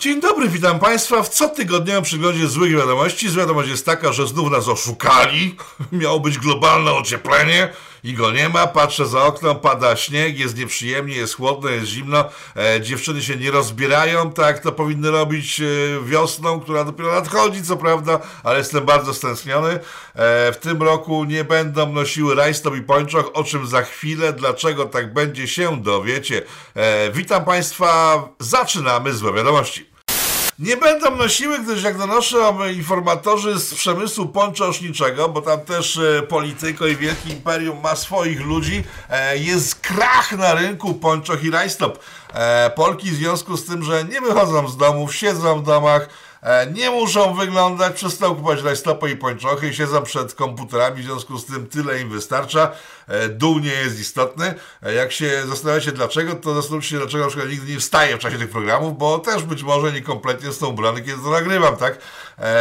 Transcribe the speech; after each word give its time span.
Dzień 0.00 0.20
dobry, 0.20 0.48
witam 0.48 0.78
Państwa 0.78 1.22
w 1.22 1.28
cotygodniowym 1.28 2.02
przyglądzie 2.02 2.46
złych 2.46 2.76
wiadomości. 2.76 3.28
Zła 3.28 3.42
wiadomość 3.42 3.68
jest 3.68 3.86
taka, 3.86 4.12
że 4.12 4.26
znów 4.26 4.50
nas 4.50 4.68
oszukali. 4.68 5.56
Miało 5.92 6.20
być 6.20 6.38
globalne 6.38 6.92
ocieplenie 6.92 7.72
i 8.04 8.14
go 8.14 8.30
nie 8.30 8.48
ma. 8.48 8.66
Patrzę 8.66 9.06
za 9.06 9.22
okno, 9.22 9.54
pada 9.54 9.96
śnieg, 9.96 10.38
jest 10.38 10.56
nieprzyjemnie, 10.56 11.16
jest 11.16 11.34
chłodno, 11.34 11.70
jest 11.70 11.86
zimno. 11.86 12.24
E, 12.56 12.80
dziewczyny 12.80 13.22
się 13.22 13.36
nie 13.36 13.50
rozbierają 13.50 14.32
tak, 14.32 14.58
to 14.58 14.72
powinny 14.72 15.10
robić 15.10 15.60
e, 15.60 15.64
wiosną, 16.04 16.60
która 16.60 16.84
dopiero 16.84 17.12
nadchodzi, 17.12 17.62
co 17.62 17.76
prawda, 17.76 18.20
ale 18.44 18.58
jestem 18.58 18.84
bardzo 18.84 19.14
stęskniony. 19.14 19.70
E, 19.70 19.80
w 20.52 20.56
tym 20.60 20.82
roku 20.82 21.24
nie 21.24 21.44
będą 21.44 21.92
nosiły 21.92 22.34
rajstop 22.34 22.76
i 22.76 22.82
pończoch, 22.82 23.30
o 23.34 23.44
czym 23.44 23.66
za 23.66 23.82
chwilę. 23.82 24.32
Dlaczego 24.32 24.84
tak 24.84 25.12
będzie 25.12 25.48
się 25.48 25.82
dowiecie. 25.82 26.42
E, 26.74 27.12
witam 27.12 27.44
Państwa, 27.44 28.22
zaczynamy 28.38 29.14
złe 29.14 29.32
wiadomości. 29.32 29.87
Nie 30.58 30.76
będą 30.76 31.16
nosiły, 31.16 31.58
gdyż 31.58 31.82
jak 31.82 31.98
donoszą 31.98 32.66
informatorzy 32.68 33.60
z 33.60 33.74
przemysłu 33.74 34.26
ponczoszniczego, 34.26 35.28
bo 35.28 35.42
tam 35.42 35.60
też 35.60 35.96
e, 35.98 36.22
polityko 36.22 36.86
i 36.86 36.96
wielki 36.96 37.30
imperium 37.30 37.80
ma 37.80 37.96
swoich 37.96 38.40
ludzi, 38.40 38.84
e, 39.10 39.38
jest 39.38 39.74
krach 39.74 40.32
na 40.32 40.54
rynku 40.54 40.94
ponczoch 40.94 41.44
i 41.44 41.50
rajstop. 41.50 41.98
E, 42.34 42.70
Polki 42.70 43.10
w 43.10 43.14
związku 43.14 43.56
z 43.56 43.64
tym, 43.64 43.82
że 43.82 44.04
nie 44.04 44.20
wychodzą 44.20 44.68
z 44.68 44.76
domów, 44.76 45.14
siedzą 45.14 45.60
w 45.60 45.64
domach, 45.64 46.08
nie 46.74 46.90
muszą 46.90 47.34
wyglądać, 47.34 47.94
przestaną 47.94 48.34
kupować 48.34 48.62
rajstopy 48.62 49.10
i 49.10 49.16
pończochy, 49.16 49.74
siedzą 49.74 50.02
przed 50.02 50.34
komputerami, 50.34 51.02
w 51.02 51.04
związku 51.04 51.38
z 51.38 51.46
tym 51.46 51.66
tyle 51.66 52.00
im 52.00 52.10
wystarcza. 52.10 52.72
E, 53.08 53.28
dół 53.28 53.58
nie 53.58 53.72
jest 53.72 54.00
istotny. 54.00 54.54
E, 54.82 54.94
jak 54.94 55.12
się 55.12 55.46
zastanawiacie 55.46 55.92
dlaczego, 55.92 56.34
to 56.34 56.54
zastanówcie 56.54 56.90
się, 56.90 56.98
dlaczego 56.98 57.24
na 57.24 57.30
przykład 57.30 57.50
nigdy 57.50 57.72
nie 57.72 57.78
wstaję 57.78 58.16
w 58.16 58.18
czasie 58.18 58.38
tych 58.38 58.50
programów, 58.50 58.98
bo 58.98 59.18
też 59.18 59.42
być 59.42 59.62
może 59.62 59.92
niekompletnie 59.92 60.52
są 60.52 60.66
ubrany, 60.66 61.02
kiedy 61.02 61.22
to 61.22 61.30
nagrywam, 61.30 61.76
tak? 61.76 61.98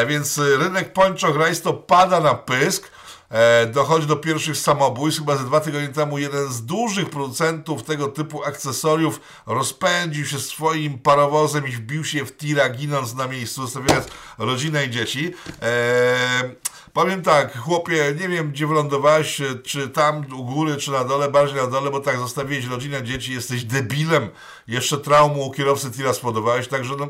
Więc 0.08 0.38
rynek 0.38 0.94
pończoch 0.94 1.38
rajstop 1.38 1.86
pada 1.86 2.20
na 2.20 2.34
pysk. 2.34 2.92
E, 3.30 3.66
dochodzi 3.66 4.08
do 4.08 4.16
pierwszych 4.16 4.58
samobójstw. 4.58 5.20
Chyba 5.20 5.36
ze 5.36 5.44
dwa 5.44 5.60
tygodnie 5.60 5.88
temu 5.88 6.18
jeden 6.18 6.48
z 6.48 6.66
dużych 6.66 7.10
producentów 7.10 7.84
tego 7.84 8.08
typu 8.08 8.44
akcesoriów 8.44 9.22
rozpędził 9.46 10.26
się 10.26 10.40
swoim 10.40 11.00
parowozem 11.00 11.68
i 11.68 11.72
wbił 11.72 12.04
się 12.04 12.26
w 12.26 12.38
tira, 12.38 12.70
ginąc 12.70 13.16
na 13.16 13.28
miejscu, 13.28 13.62
zostawiając 13.62 14.08
rodzinę 14.38 14.86
i 14.86 14.90
dzieci. 14.90 15.34
Eee, 15.62 16.56
powiem 16.94 17.22
tak, 17.22 17.58
chłopie, 17.58 18.16
nie 18.20 18.30
wiem 18.30 18.52
gdzie 18.52 18.68
wylądowałeś, 18.68 19.42
czy 19.64 19.90
tam 19.90 20.26
u 20.34 20.44
góry, 20.46 20.78
czy 20.78 20.92
na 20.92 21.04
dole, 21.04 21.32
bardziej 21.32 21.58
na 21.58 21.68
dole, 21.68 21.92
bo 21.92 22.00
tak, 22.00 22.18
zostawiłeś 22.18 22.66
rodzinę, 22.66 23.04
dzieci, 23.04 23.34
jesteś 23.34 23.64
debilem. 23.64 24.30
Jeszcze 24.68 24.98
traumu 24.98 25.48
u 25.48 25.52
kierowcy 25.52 25.92
tira 25.92 26.14
spodobałeś, 26.14 26.68
także 26.68 26.96
no, 27.00 27.08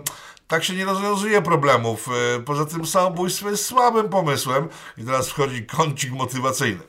tak 0.47 0.63
się 0.63 0.73
nie 0.73 0.85
rozwiązuje 0.85 1.41
problemów. 1.41 2.09
E, 2.35 2.39
poza 2.39 2.65
tym 2.65 2.85
samobójstwo 2.85 3.49
jest 3.49 3.65
słabym 3.65 4.09
pomysłem 4.09 4.69
i 4.97 5.03
teraz 5.03 5.29
wchodzi 5.29 5.65
kącik 5.65 6.11
motywacyjny. 6.11 6.79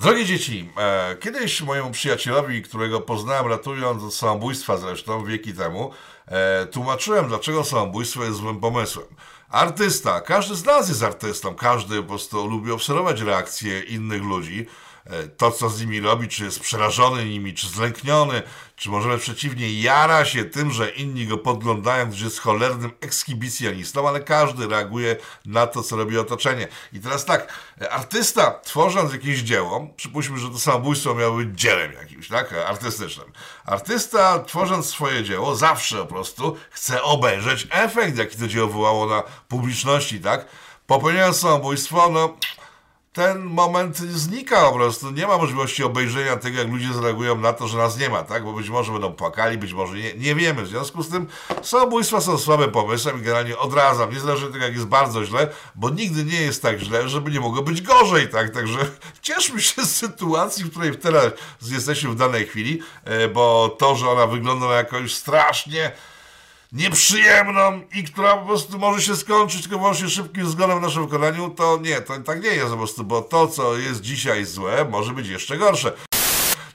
Drogie 0.00 0.24
dzieci, 0.24 0.70
e, 0.78 1.16
kiedyś 1.20 1.62
mojemu 1.62 1.90
przyjacielowi, 1.90 2.62
którego 2.62 3.00
poznałem 3.00 3.46
ratując 3.46 4.02
od 4.02 4.14
samobójstwa 4.14 4.76
zresztą 4.76 5.24
wieki 5.24 5.54
temu, 5.54 5.90
e, 6.26 6.66
tłumaczyłem, 6.66 7.28
dlaczego 7.28 7.64
samobójstwo 7.64 8.24
jest 8.24 8.36
złym 8.36 8.60
pomysłem. 8.60 9.06
Artysta, 9.48 10.20
każdy 10.20 10.54
z 10.54 10.64
nas 10.64 10.88
jest 10.88 11.02
artystą, 11.02 11.54
każdy 11.54 12.02
po 12.02 12.08
prostu 12.08 12.46
lubi 12.46 12.72
obserwować 12.72 13.20
reakcje 13.20 13.80
innych 13.80 14.22
ludzi, 14.22 14.66
to, 15.36 15.50
co 15.50 15.70
z 15.70 15.80
nimi 15.80 16.00
robi, 16.00 16.28
czy 16.28 16.44
jest 16.44 16.60
przerażony 16.60 17.24
nimi, 17.24 17.54
czy 17.54 17.68
zlękniony, 17.68 18.42
czy 18.76 18.90
może 18.90 19.18
przeciwnie, 19.18 19.80
jara 19.80 20.24
się 20.24 20.44
tym, 20.44 20.70
że 20.70 20.90
inni 20.90 21.26
go 21.26 21.38
podglądają, 21.38 22.06
gdyż 22.06 22.20
jest 22.20 22.38
cholernym 22.38 22.90
ekskibicjonistą, 23.00 24.08
ale 24.08 24.20
każdy 24.20 24.68
reaguje 24.68 25.16
na 25.44 25.66
to, 25.66 25.82
co 25.82 25.96
robi 25.96 26.18
otoczenie. 26.18 26.68
I 26.92 27.00
teraz 27.00 27.24
tak, 27.24 27.52
e, 27.80 27.90
artysta 27.90 28.60
tworząc 28.64 29.12
jakieś 29.12 29.38
dzieło, 29.38 29.88
przypuśćmy, 29.96 30.38
że 30.38 30.50
to 30.50 30.58
samobójstwo 30.58 31.14
miało 31.14 31.36
być 31.36 31.60
dziełem 31.60 31.92
jakimś, 31.92 32.28
tak, 32.28 32.52
artystycznym. 32.52 33.32
Artysta 33.64 34.44
tworząc 34.44 34.86
swoje 34.86 35.24
dzieło 35.24 35.56
zawsze 35.56 35.96
po 35.96 36.06
prostu 36.06 36.56
chce 36.70 37.02
obejrzeć 37.02 37.66
efekt, 37.70 38.18
jaki 38.18 38.36
to 38.36 38.48
dzieło 38.48 38.66
wywołało 38.66 39.06
na 39.06 39.22
publiczności, 39.48 40.20
tak. 40.20 40.46
Popełniając 40.86 41.40
samobójstwo, 41.40 42.08
no 42.10 42.36
ten 43.16 43.44
moment 43.44 43.96
znika 43.96 44.62
po 44.62 44.72
prostu. 44.72 45.10
Nie 45.10 45.26
ma 45.26 45.38
możliwości 45.38 45.84
obejrzenia 45.84 46.36
tego, 46.36 46.58
jak 46.58 46.68
ludzie 46.68 46.92
zareagują 46.92 47.36
na 47.40 47.52
to, 47.52 47.68
że 47.68 47.78
nas 47.78 47.98
nie 47.98 48.08
ma, 48.08 48.22
tak? 48.22 48.44
Bo 48.44 48.52
być 48.52 48.68
może 48.68 48.92
będą 48.92 49.12
płakali, 49.12 49.58
być 49.58 49.72
może 49.72 49.96
nie, 49.96 50.14
nie 50.14 50.34
wiemy. 50.34 50.62
W 50.62 50.68
związku 50.68 51.02
z 51.02 51.08
tym 51.08 51.26
samobójstwa 51.62 52.20
są 52.20 52.38
słabym 52.38 52.70
pomysłem 52.70 53.18
i 53.18 53.22
generalnie 53.22 53.58
odradzam, 53.58 54.12
niezależnie 54.12 54.46
od 54.46 54.52
tego, 54.52 54.64
jak 54.64 54.74
jest 54.74 54.86
bardzo 54.86 55.24
źle, 55.24 55.48
bo 55.74 55.90
nigdy 55.90 56.24
nie 56.24 56.40
jest 56.40 56.62
tak 56.62 56.78
źle, 56.78 57.08
żeby 57.08 57.30
nie 57.30 57.40
mogło 57.40 57.62
być 57.62 57.82
gorzej, 57.82 58.28
tak? 58.28 58.50
Także 58.54 58.78
cieszmy 59.22 59.62
się 59.62 59.82
z 59.82 59.96
sytuacji, 59.96 60.64
w 60.64 60.70
której 60.70 60.98
teraz 60.98 61.32
jesteśmy 61.62 62.10
w 62.10 62.16
danej 62.16 62.46
chwili, 62.46 62.82
e, 63.04 63.28
bo 63.28 63.76
to, 63.78 63.96
że 63.96 64.10
ona 64.10 64.26
wygląda 64.26 64.66
na 64.66 64.74
jakąś 64.74 65.14
strasznie 65.14 65.92
nieprzyjemną 66.72 67.80
i 67.94 68.04
która 68.04 68.36
po 68.36 68.46
prostu 68.46 68.78
może 68.78 69.02
się 69.02 69.16
skończyć 69.16 69.62
tylko 69.62 69.78
wyłącznie 69.78 70.08
szybkim 70.08 70.48
zgonem 70.48 70.78
w 70.78 70.82
naszym 70.82 71.04
wykonaniu, 71.04 71.50
to 71.50 71.78
nie, 71.82 72.00
to 72.00 72.20
tak 72.20 72.42
nie 72.42 72.50
jest 72.50 72.70
po 72.70 72.76
prostu, 72.76 73.04
bo 73.04 73.22
to, 73.22 73.48
co 73.48 73.76
jest 73.76 74.00
dzisiaj 74.00 74.44
złe, 74.44 74.86
może 74.90 75.12
być 75.12 75.28
jeszcze 75.28 75.58
gorsze. 75.58 75.92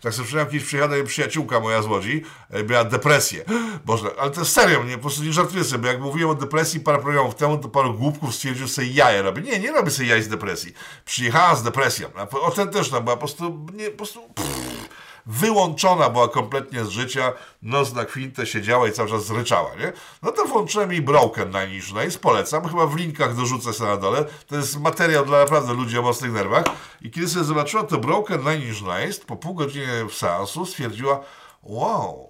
Tak 0.02 0.13
sobie 0.13 0.25
przypomniałem, 0.25 0.52
kiedyś 0.52 0.68
przyjechała 0.68 1.03
przyjaciółka 1.06 1.59
moja 1.59 1.81
z 1.81 1.85
Łodzi, 1.85 2.24
e, 2.50 2.63
miała 2.63 2.84
depresję. 2.84 3.46
Boże, 3.85 4.09
ale 4.19 4.31
to 4.31 4.46
serio, 4.46 4.84
nie, 4.84 4.96
po 4.96 5.02
prostu 5.02 5.24
nie 5.24 5.34
żartuję 5.34 5.63
sobie, 5.63 5.81
bo 5.81 5.88
jak 5.88 6.02
mówiłem 6.02 6.29
o 6.29 6.35
depresji 6.35 6.79
parę 6.79 7.00
programów 7.00 7.35
temu, 7.35 7.58
to 7.58 7.69
paru 7.69 7.94
głupków 7.94 8.35
stwierdził 8.35 8.68
sobie 8.68 8.88
jaja 8.88 9.22
robię. 9.22 9.41
Nie, 9.41 9.59
nie 9.59 9.72
robię 9.72 9.91
sobie 9.91 10.08
jaj 10.08 10.23
z 10.23 10.28
depresji. 10.28 10.73
Przyjechała 11.06 11.56
z 11.56 11.63
depresją, 11.63 12.09
autentyczna 12.44 13.02
była, 13.02 13.16
po 13.16 13.19
prostu, 13.19 13.66
nie, 13.73 13.90
po 13.90 13.97
prostu... 13.97 14.34
Pff 14.34 14.91
wyłączona 15.31 16.09
była 16.09 16.28
kompletnie 16.28 16.86
z 16.86 16.90
życia, 16.90 17.34
nos 17.62 17.94
na 17.94 18.06
kwintę 18.06 18.46
siedziała 18.46 18.88
i 18.88 18.92
cały 18.92 19.09
czas 19.09 19.25
zryczała, 19.25 19.75
nie? 19.75 19.94
No 20.24 20.31
to 20.31 20.46
włączyłem 20.46 20.92
jej 20.92 21.02
Broken 21.02 21.50
Nine 21.50 22.12
polecam, 22.22 22.69
chyba 22.69 22.88
w 22.88 22.96
linkach 22.96 23.36
dorzucę 23.36 23.74
sobie 23.74 23.90
na 23.90 23.97
dole, 23.97 24.25
to 24.47 24.56
jest 24.56 24.80
materiał 24.80 25.25
dla 25.25 25.40
naprawdę 25.40 25.74
ludzi 25.74 25.97
o 25.97 26.02
mocnych 26.02 26.31
nerwach 26.31 26.66
i 27.02 27.12
kiedy 27.12 27.28
sobie 27.28 27.46
zobaczyła 27.46 27.84
to 27.84 27.97
Broken 27.97 28.41
Nine 28.41 29.14
po 29.28 29.36
pół 29.36 29.53
godziny 29.53 30.06
w 30.06 30.14
seansu 30.14 30.66
stwierdziła, 30.66 31.20
wow, 31.64 32.30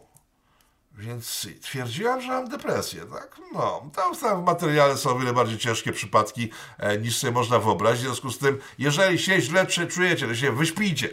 więc 0.94 1.48
twierdziłam, 1.62 2.22
że 2.22 2.28
mam 2.28 2.50
depresję, 2.50 3.02
tak? 3.14 3.38
No, 3.54 3.90
tam, 3.96 4.16
tam 4.16 4.42
w 4.42 4.46
materiale 4.46 4.98
są 4.98 5.10
o 5.10 5.20
wiele 5.20 5.34
bardziej 5.34 5.58
ciężkie 5.58 5.92
przypadki 5.92 6.50
e, 6.78 6.98
niż 6.98 7.18
sobie 7.18 7.34
można 7.34 7.60
wyobrazić. 7.60 8.02
W 8.02 8.06
związku 8.06 8.32
z 8.32 8.38
tym, 8.38 8.60
jeżeli 8.80 9.20
się 9.20 9.42
źle 9.42 9.66
czujecie, 9.66 10.28
to 10.28 10.36
się 10.36 10.52
wyśpijcie 10.52 11.10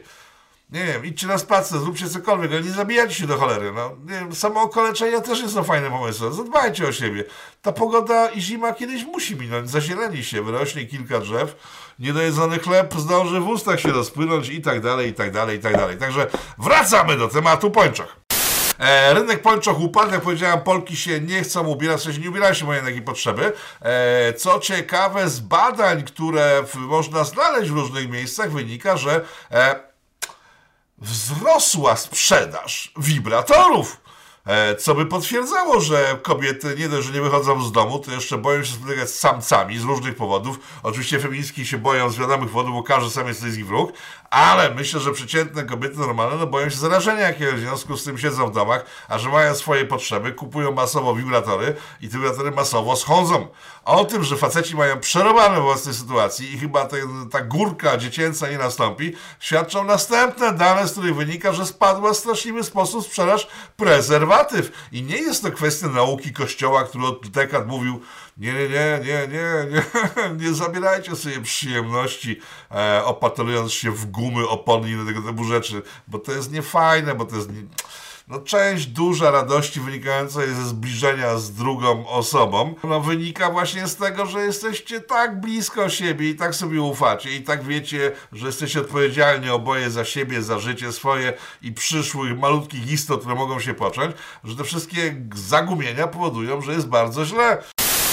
nie 0.71 0.85
wiem, 0.85 1.05
idźcie 1.05 1.27
na 1.27 1.39
spacer, 1.39 1.81
zróbcie 1.81 2.09
cokolwiek, 2.09 2.53
ale 2.53 2.63
nie 2.63 2.71
zabijajcie 2.71 3.15
się 3.15 3.27
do 3.27 3.37
cholery. 3.37 3.73
No, 3.73 3.97
nie 4.05 4.21
wiem, 4.21 4.35
samo 4.35 4.63
okoleczenia 4.63 5.21
też 5.21 5.41
jest 5.41 5.55
to 5.55 5.65
fajne 5.65 5.91
pomysł. 5.91 6.33
Zadbajcie 6.33 6.89
o 6.89 6.93
siebie. 6.93 7.25
Ta 7.63 7.73
pogoda 7.73 8.29
i 8.29 8.41
zima 8.41 8.73
kiedyś 8.73 9.05
musi 9.05 9.37
minąć. 9.37 9.71
Zazieleni 9.71 10.25
się, 10.25 10.43
wyrośnie 10.43 10.87
kilka 10.87 11.21
drzew, 11.21 11.57
niedojedzony 11.99 12.59
chleb 12.59 12.95
zdąży 12.99 13.41
w 13.41 13.49
ustach 13.49 13.81
się 13.81 13.89
rozpłynąć 13.89 14.49
i 14.49 14.63
tak 14.63 14.81
dalej, 14.81 15.09
i 15.09 15.15
tak 15.15 15.33
dalej, 15.33 15.59
i 15.59 15.61
tak 15.61 15.77
dalej. 15.77 15.97
Także 15.97 16.27
wracamy 16.59 17.17
do 17.17 17.29
tematu 17.29 17.71
pończoch. 17.71 18.17
E, 18.79 19.15
rynek 19.15 19.43
pończoch 19.43 19.81
upadł, 19.81 20.13
jak 20.13 20.21
powiedziałem, 20.21 20.61
Polki 20.61 20.97
się 20.97 21.21
nie 21.21 21.43
chcą 21.43 21.67
ubierać, 21.67 22.01
w 22.01 22.05
sensie 22.05 22.21
nie 22.21 22.31
ubierają 22.31 22.55
się 22.55 22.67
mają 22.67 22.85
takiej 22.85 23.03
potrzeby. 23.03 23.53
E, 23.81 24.33
co 24.33 24.59
ciekawe, 24.59 25.29
z 25.29 25.41
badań, 25.41 26.03
które 26.03 26.63
w, 26.67 26.77
można 26.77 27.25
znaleźć 27.25 27.71
w 27.71 27.75
różnych 27.75 28.11
miejscach, 28.11 28.51
wynika, 28.51 28.97
że 28.97 29.21
e, 29.51 29.88
wzrosła 31.01 31.97
sprzedaż 31.97 32.93
wibratorów. 32.97 34.01
E, 34.47 34.77
co 34.77 34.95
by 34.95 35.07
potwierdzało, 35.07 35.81
że 35.81 36.19
kobiety 36.23 36.75
nie 36.79 36.89
dość, 36.89 37.07
że 37.07 37.13
nie 37.13 37.21
wychodzą 37.21 37.63
z 37.63 37.73
domu, 37.73 37.99
to 37.99 38.11
jeszcze 38.11 38.39
boją 38.39 38.65
się 38.65 38.73
spotykać 38.73 39.11
z 39.11 39.19
samcami 39.19 39.79
z 39.79 39.83
różnych 39.83 40.17
powodów. 40.17 40.59
Oczywiście 40.83 41.21
feministki 41.21 41.67
się 41.67 41.79
boją 41.79 42.11
z 42.11 42.19
wiadomych 42.19 42.51
powodów, 42.51 42.73
bo 42.73 42.83
każdy 42.83 43.11
sam 43.11 43.29
jest 43.29 43.45
ich 43.45 43.67
wróg, 43.67 43.93
ale 44.31 44.75
myślę, 44.75 45.01
że 45.01 45.13
przeciętne 45.13 45.65
kobiety 45.65 45.99
normalne 45.99 46.37
no 46.37 46.47
boją 46.47 46.71
się 46.71 46.77
zarażenia 46.77 47.21
jakiegoś, 47.21 47.55
w 47.55 47.61
związku 47.61 47.97
z 47.97 48.05
tym 48.05 48.19
siedzą 48.19 48.47
w 48.47 48.55
domach, 48.55 48.85
a 49.09 49.19
że 49.19 49.29
mają 49.29 49.55
swoje 49.55 49.85
potrzeby, 49.85 50.33
kupują 50.33 50.73
masowo 50.73 51.15
wibratory 51.15 51.75
i 52.01 52.09
te 52.09 52.19
wibratory 52.19 52.51
masowo 52.51 52.97
schodzą. 52.97 53.49
A 53.85 53.93
o 53.93 54.05
tym, 54.05 54.25
że 54.25 54.37
faceci 54.37 54.77
mają 54.77 55.01
przerobane 55.01 55.61
w 55.61 55.63
własnej 55.63 55.95
sytuacji 55.95 56.55
i 56.55 56.59
chyba 56.59 56.85
te, 56.85 56.97
ta 57.31 57.41
górka 57.41 57.97
dziecięca 57.97 58.51
nie 58.51 58.59
nastąpi, 58.59 59.15
świadczą 59.41 59.85
następne 59.85 60.53
dane, 60.53 60.89
z 60.89 60.93
których 60.93 61.17
wynika, 61.17 61.53
że 61.53 61.67
spadła 61.67 62.13
w 62.13 62.17
straszliwy 62.17 62.65
sposób 62.65 63.05
sprzedaż 63.05 63.49
prezerwatyw. 63.77 64.73
I 64.93 65.03
nie 65.03 65.17
jest 65.17 65.43
to 65.43 65.51
kwestia 65.51 65.89
nauki 65.89 66.33
Kościoła, 66.33 66.85
który 66.85 67.07
od 67.07 67.29
dekad 67.29 67.67
mówił, 67.67 68.01
nie, 68.39 68.53
nie, 68.53 68.69
nie, 68.69 69.01
nie, 69.05 69.29
nie, 69.29 69.67
nie, 69.71 69.83
nie 70.45 70.55
zabierajcie 70.55 71.17
sobie 71.17 71.41
przyjemności 71.41 72.41
e, 72.71 73.05
opatrując 73.05 73.73
się 73.73 73.91
w 73.91 74.07
gumy, 74.19 74.45
i 74.87 75.07
tego 75.07 75.23
typu 75.23 75.45
rzeczy, 75.45 75.83
bo 76.09 76.19
to 76.19 76.33
jest 76.33 76.53
niefajne, 76.53 77.15
bo 77.15 77.25
to 77.25 77.37
jest... 77.37 77.53
Nie 77.53 77.63
no 78.29 78.41
część 78.41 78.87
duża 78.87 79.31
radości 79.31 79.81
wynikająca 79.81 80.41
ze 80.47 80.67
zbliżenia 80.67 81.39
z 81.39 81.53
drugą 81.53 82.09
osobą, 82.09 82.75
no 82.85 83.01
wynika 83.01 83.51
właśnie 83.51 83.89
z 83.89 83.97
tego, 83.97 84.27
że 84.27 84.41
jesteście 84.41 85.01
tak 85.01 85.41
blisko 85.41 85.89
siebie 85.89 86.31
i 86.31 86.35
tak 86.35 86.55
sobie 86.55 86.83
ufacie 86.83 87.37
i 87.37 87.43
tak 87.43 87.65
wiecie, 87.65 88.13
że 88.33 88.47
jesteście 88.47 88.81
odpowiedzialni 88.81 89.51
oboje 89.51 89.91
za 89.91 90.05
siebie, 90.05 90.43
za 90.43 90.59
życie 90.59 90.93
swoje 90.93 91.33
i 91.63 91.73
przyszłych 91.73 92.39
malutkich 92.39 92.93
istot, 92.93 93.21
które 93.21 93.35
mogą 93.35 93.61
się 93.61 93.75
począć, 93.75 94.17
że 94.45 94.57
te 94.57 94.65
wszystkie 94.65 95.17
zagumienia 95.35 96.07
powodują, 96.07 96.61
że 96.61 96.73
jest 96.73 96.89
bardzo 96.89 97.25
źle 97.25 97.63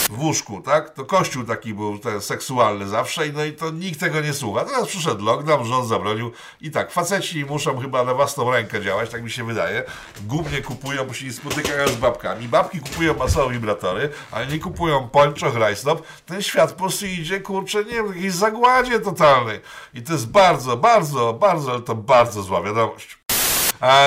w 0.10 0.20
łóżku, 0.20 0.62
tak? 0.62 0.90
To 0.90 1.06
kościół 1.06 1.44
taki 1.44 1.74
był 1.74 2.00
ten 2.00 2.22
seksualny 2.22 2.88
zawsze, 2.88 3.22
no 3.34 3.46
i 3.46 3.54
to 3.54 3.72
nikt 3.72 4.00
tego 4.00 4.22
nie 4.22 4.34
słucha. 4.34 4.66
Teraz 4.66 4.88
przyszedł 4.88 5.26
lockdown, 5.26 5.66
rząd 5.66 5.88
zabronił 5.88 6.32
i 6.62 6.72
tak, 6.72 6.92
faceci 6.92 7.46
muszą 7.46 7.80
chyba 7.80 8.04
na 8.04 8.14
własną 8.14 8.52
rękę 8.52 8.82
działać, 8.82 9.10
tak 9.10 9.24
mi 9.24 9.32
się 9.32 9.44
wydaje. 9.44 9.84
Głównie 10.28 10.62
kupują, 10.62 11.06
bo 11.06 11.14
się 11.14 11.34
spotykają 11.34 11.88
z 11.88 11.96
babkami. 11.96 12.48
Babki 12.48 12.80
kupują 12.80 13.14
masowe 13.14 13.54
wibratory, 13.54 14.10
ale 14.32 14.48
nie 14.48 14.60
kupują 14.60 15.10
poncho, 15.10 15.52
rajstop. 15.52 16.08
Ten 16.26 16.42
świat 16.42 16.72
po 16.72 16.80
prostu 16.80 17.06
idzie, 17.06 17.40
kurczę, 17.40 17.86
nie 17.86 17.94
wiem, 17.94 18.12
w 18.12 18.16
jakiejś 18.16 18.34
zagładzie 18.34 19.00
totalnej. 19.00 19.60
I 19.94 20.02
to 20.02 20.14
jest 20.14 20.28
bardzo, 20.28 20.78
bardzo, 20.78 21.34
bardzo, 21.34 21.72
ale 21.72 21.82
to 21.82 21.96
bardzo 21.96 22.42
zła 22.42 22.62
wiadomość. 22.62 23.25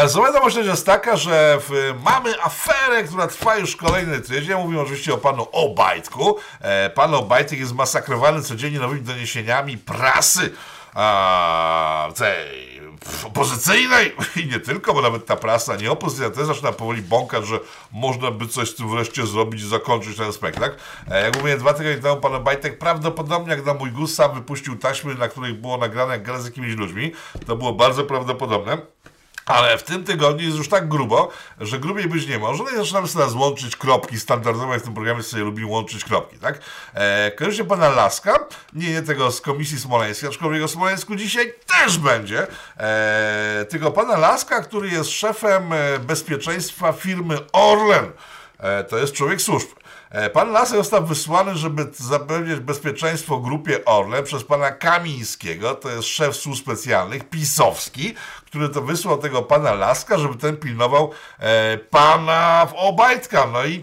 Zła 0.07 0.27
wiadomość 0.27 0.57
jest 0.57 0.87
taka, 0.87 1.17
że 1.17 1.59
w, 1.61 1.95
mamy 2.05 2.43
aferę, 2.43 3.05
która 3.05 3.27
trwa 3.27 3.57
już 3.57 3.77
kolejny 3.77 4.21
tydzień. 4.21 4.59
Mówimy 4.59 4.81
oczywiście 4.81 5.15
o 5.15 5.19
panu 5.19 5.47
Obajtku. 5.53 6.37
E, 6.61 6.91
pan 6.91 7.15
Obajtek 7.15 7.59
jest 7.59 7.75
masakrowany 7.75 8.43
codziennie 8.43 8.79
nowymi 8.79 9.03
doniesieniami 9.03 9.79
prasy 9.79 10.51
a, 10.95 12.09
tej 12.15 12.79
opozycyjnej 13.25 14.15
i 14.37 14.47
nie 14.47 14.61
tylko, 14.61 14.95
bo 14.95 15.03
nawet 15.03 15.27
ta 15.27 15.37
prasa 15.37 15.77
nie 15.77 15.91
opozycyjna 15.91 16.31
też 16.31 16.47
zaczyna 16.47 16.73
powoli 16.73 17.03
bąkać, 17.03 17.47
że 17.47 17.59
można 17.93 18.31
by 18.31 18.49
coś 18.49 18.71
z 18.71 18.75
tym 18.75 18.91
wreszcie 18.91 19.27
zrobić 19.27 19.63
i 19.63 19.69
zakończyć 19.69 20.17
ten 20.17 20.33
spektakl. 20.33 20.77
E, 21.11 21.25
jak 21.25 21.37
mówię, 21.37 21.57
dwa 21.57 21.75
tygodnie 21.75 22.03
temu 22.03 22.21
pan 22.21 22.45
Bajtek 22.45 22.79
prawdopodobnie 22.79 23.51
jak 23.51 23.65
na 23.65 23.75
mój 23.75 23.91
gust 23.91 24.15
sam 24.15 24.35
wypuścił 24.35 24.77
taśmy, 24.77 25.15
na 25.15 25.29
których 25.29 25.61
było 25.61 25.77
nagrane 25.77 26.13
jak 26.13 26.23
gra 26.23 26.41
z 26.41 26.45
jakimiś 26.45 26.75
ludźmi. 26.75 27.13
To 27.47 27.57
było 27.57 27.73
bardzo 27.73 28.05
prawdopodobne. 28.05 28.79
Ale 29.49 29.79
w 29.79 29.83
tym 29.83 30.05
tygodniu 30.05 30.45
jest 30.45 30.59
już 30.59 30.69
tak 30.69 30.89
grubo, 30.89 31.29
że 31.61 31.79
grubiej 31.79 32.09
być 32.09 32.27
nie 32.27 32.39
może. 32.39 32.65
No 32.65 32.71
i 32.71 32.77
zaczynamy 32.77 33.09
sobie 33.09 33.25
łączyć 33.35 33.77
kropki. 33.77 34.21
Standardowo 34.21 34.79
w 34.79 34.83
tym 34.83 34.95
programie 34.95 35.23
sobie 35.23 35.43
lubi 35.43 35.65
łączyć 35.65 36.05
kropki, 36.05 36.39
tak? 36.39 36.61
E, 36.95 37.31
kojarzycie 37.31 37.65
pana 37.65 37.89
Laska? 37.89 38.39
Nie, 38.73 38.91
nie 38.91 39.03
tego 39.03 39.33
z 39.33 39.41
Komisji 39.41 39.79
Smoleńskiej, 39.79 40.29
aczkolwiek 40.29 40.63
o 40.63 40.69
Smoleńsku 40.69 41.17
dzisiaj 41.17 41.55
też 41.67 41.99
będzie. 41.99 42.47
E, 42.77 43.67
tylko 43.69 43.91
pana 43.91 44.19
Laska, 44.19 44.63
który 44.63 44.89
jest 44.89 45.11
szefem 45.11 45.73
e, 45.73 45.99
bezpieczeństwa 45.99 46.93
firmy 46.93 47.39
Orlen. 47.53 48.13
E, 48.59 48.85
to 48.85 48.99
jest 48.99 49.13
człowiek 49.13 49.43
służb. 49.43 49.69
E, 50.11 50.31
pan 50.31 50.53
Lasek 50.53 50.77
został 50.77 51.07
wysłany, 51.07 51.55
żeby 51.55 51.87
zapewnić 51.93 52.61
bezpieczeństwo 52.61 53.39
grupie 53.39 53.85
Orle 53.85 54.23
przez 54.23 54.45
pana 54.45 54.71
Kamińskiego, 54.71 55.75
to 55.75 55.91
jest 55.91 56.09
szef 56.09 56.37
służb 56.37 56.63
specjalnych, 56.63 57.29
pisowski, 57.29 58.15
który 58.47 58.69
to 58.69 58.83
wysłał 58.83 59.19
tego 59.19 59.43
pana 59.43 59.75
Laska, 59.75 60.19
żeby 60.19 60.35
ten 60.35 60.57
pilnował 60.57 61.11
e, 61.39 61.79
pana 61.79 62.67
Obajtka. 62.77 63.47
No 63.53 63.65
i 63.65 63.83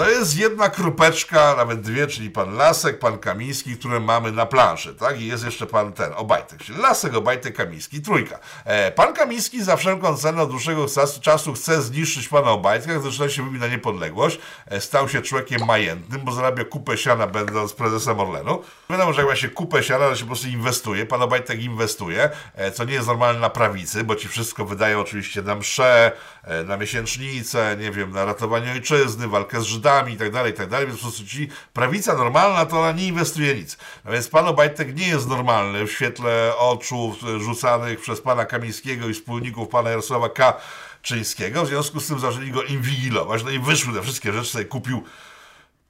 to 0.00 0.10
jest 0.10 0.38
jedna 0.38 0.68
krupeczka, 0.68 1.54
nawet 1.56 1.80
dwie, 1.80 2.06
czyli 2.06 2.30
pan 2.30 2.54
Lasek, 2.54 2.98
pan 2.98 3.18
Kamiński, 3.18 3.76
które 3.76 4.00
mamy 4.00 4.32
na 4.32 4.46
planszy, 4.46 4.94
tak? 4.94 5.20
I 5.20 5.26
jest 5.26 5.44
jeszcze 5.44 5.66
pan 5.66 5.92
ten, 5.92 6.12
Obajtek, 6.16 6.62
czyli 6.62 6.78
Lasek, 6.78 7.14
Obajtek, 7.14 7.56
Kamiński, 7.56 8.02
trójka. 8.02 8.38
E, 8.64 8.92
pan 8.92 9.14
Kamiński 9.14 9.64
za 9.64 9.76
wszelką 9.76 10.16
cenę 10.16 10.42
od 10.42 10.50
dłuższego 10.50 10.86
czasu 11.20 11.52
chce 11.52 11.82
zniszczyć 11.82 12.28
pana 12.28 12.50
Obajtka, 12.50 13.00
zaczyna 13.00 13.28
się 13.28 13.44
wybić 13.44 13.60
na 13.60 13.66
niepodległość. 13.66 14.38
E, 14.66 14.80
stał 14.80 15.08
się 15.08 15.22
człowiekiem 15.22 15.66
majętnym, 15.66 16.20
bo 16.24 16.32
zarabia 16.32 16.64
kupę 16.64 16.98
siana 16.98 17.26
będąc 17.26 17.72
prezesem 17.72 18.20
Orlenu. 18.20 18.62
Wiadomo, 18.90 19.12
że 19.12 19.20
jak 19.20 19.30
ma 19.30 19.36
się 19.36 19.48
kupę 19.48 19.82
siana, 19.82 20.08
to 20.08 20.16
się 20.16 20.20
po 20.20 20.26
prostu 20.26 20.48
inwestuje. 20.48 21.06
Pan 21.06 21.22
Obajtek 21.22 21.62
inwestuje, 21.62 22.30
e, 22.54 22.72
co 22.72 22.84
nie 22.84 22.94
jest 22.94 23.06
normalne 23.06 23.40
na 23.40 23.50
prawicy, 23.50 24.04
bo 24.04 24.16
ci 24.16 24.28
wszystko 24.28 24.64
wydają 24.64 25.00
oczywiście 25.00 25.42
na 25.42 25.54
msze, 25.54 26.12
e, 26.44 26.64
na 26.64 26.76
miesięcznicę, 26.76 27.76
nie 27.80 27.90
wiem, 27.90 28.10
na 28.10 28.24
ratowanie 28.24 28.72
ojczyzny, 28.72 29.28
walkę 29.28 29.60
z 29.60 29.64
Żydami, 29.64 29.89
i 30.12 30.16
tak 30.16 30.30
dalej, 30.32 30.52
i 30.52 30.56
tak 30.56 30.68
dalej, 30.68 30.86
więc 30.86 30.98
po 30.98 31.06
prostu 31.06 31.26
ci 31.26 31.48
prawica 31.72 32.14
normalna 32.14 32.66
to 32.66 32.80
ona 32.80 32.92
nie 32.92 33.06
inwestuje 33.06 33.54
nic. 33.54 33.78
No 34.04 34.12
więc 34.12 34.28
pan 34.28 34.48
Obajtek 34.48 34.96
nie 34.96 35.08
jest 35.08 35.28
normalny 35.28 35.86
w 35.86 35.92
świetle 35.92 36.52
oczu 36.56 37.16
rzucanych 37.38 38.00
przez 38.00 38.20
pana 38.20 38.44
Kamińskiego 38.44 39.08
i 39.08 39.14
wspólników 39.14 39.68
pana 39.68 39.90
Jarosława 39.90 40.28
Kaczyńskiego, 40.28 41.64
w 41.64 41.68
związku 41.68 42.00
z 42.00 42.06
tym 42.06 42.18
zaczęli 42.18 42.50
go 42.50 42.62
inwigilować, 42.62 43.44
no 43.44 43.50
i 43.50 43.58
wyszły 43.58 43.94
te 43.94 44.02
wszystkie 44.02 44.32
rzeczy, 44.32 44.50
sobie 44.50 44.64
kupił 44.64 45.04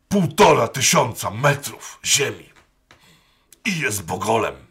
półtora 0.09 0.69
tysiąca 0.69 1.31
metrów 1.31 1.99
ziemi 2.05 2.51
i 3.65 3.81
jest 3.81 4.05
bogolem. 4.05 4.70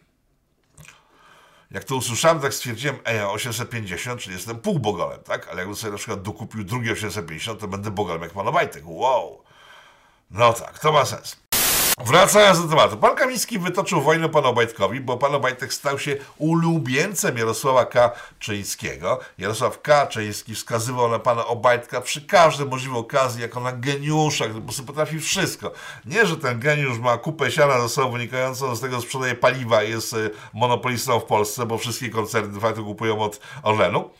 Jak 1.70 1.84
to 1.84 1.96
usłyszałem, 1.96 2.40
tak 2.40 2.54
stwierdziłem, 2.54 2.96
ej, 3.04 3.20
850, 3.20 4.20
czyli 4.20 4.36
jestem 4.36 4.58
pół 4.58 4.78
bogolem, 4.78 5.22
tak? 5.22 5.48
Ale 5.48 5.58
jakbym 5.58 5.76
sobie 5.76 5.90
na 5.90 5.98
przykład 5.98 6.22
dokupił 6.22 6.64
drugie 6.64 6.92
850, 6.92 7.60
to 7.60 7.68
będę 7.68 7.90
bogolem 7.90 8.22
jak 8.22 8.32
pan 8.32 8.48
Obajtek. 8.48 8.82
Wow! 8.86 9.42
No 10.30 10.52
tak, 10.52 10.78
to 10.78 10.92
ma 10.92 11.04
sens. 11.04 11.49
Wracając 12.04 12.62
do 12.62 12.68
tematu. 12.68 12.96
Pan 12.96 13.16
Kamiński 13.16 13.58
wytoczył 13.58 14.00
wojnę 14.00 14.28
panu 14.28 14.48
Obajtkowi, 14.48 15.00
bo 15.00 15.16
pan 15.16 15.34
Obajtek 15.34 15.74
stał 15.74 15.98
się 15.98 16.16
ulubieńcem 16.38 17.38
Jarosława 17.38 17.86
Kaczyńskiego. 17.86 19.20
Jarosław 19.38 19.82
Kaczyński 19.82 20.54
wskazywał 20.54 21.08
na 21.08 21.18
pana 21.18 21.46
Obajtka 21.46 22.00
przy 22.00 22.22
każdej 22.26 22.66
możliwej 22.66 22.98
okazji 22.98 23.42
jako 23.42 23.60
na 23.60 23.72
geniusza, 23.72 24.44
który 24.44 24.60
po 24.60 24.66
prostu 24.66 24.84
potrafi 24.84 25.20
wszystko. 25.20 25.72
Nie, 26.04 26.26
że 26.26 26.36
ten 26.36 26.60
geniusz 26.60 26.98
ma 26.98 27.18
kupę 27.18 27.50
siana 27.50 27.80
ze 27.80 27.88
sobą 27.88 28.12
wynikającą 28.12 28.76
z 28.76 28.80
tego, 28.80 28.96
że 28.96 29.02
sprzedaje 29.02 29.34
paliwa 29.34 29.82
i 29.82 29.90
jest 29.90 30.12
y, 30.12 30.30
monopolistą 30.54 31.20
w 31.20 31.24
Polsce, 31.24 31.66
bo 31.66 31.78
wszystkie 31.78 32.08
koncerny 32.08 32.52
de 32.52 32.60
facto 32.60 32.82
kupują 32.82 33.20
od 33.20 33.40
Orlenu 33.62 34.10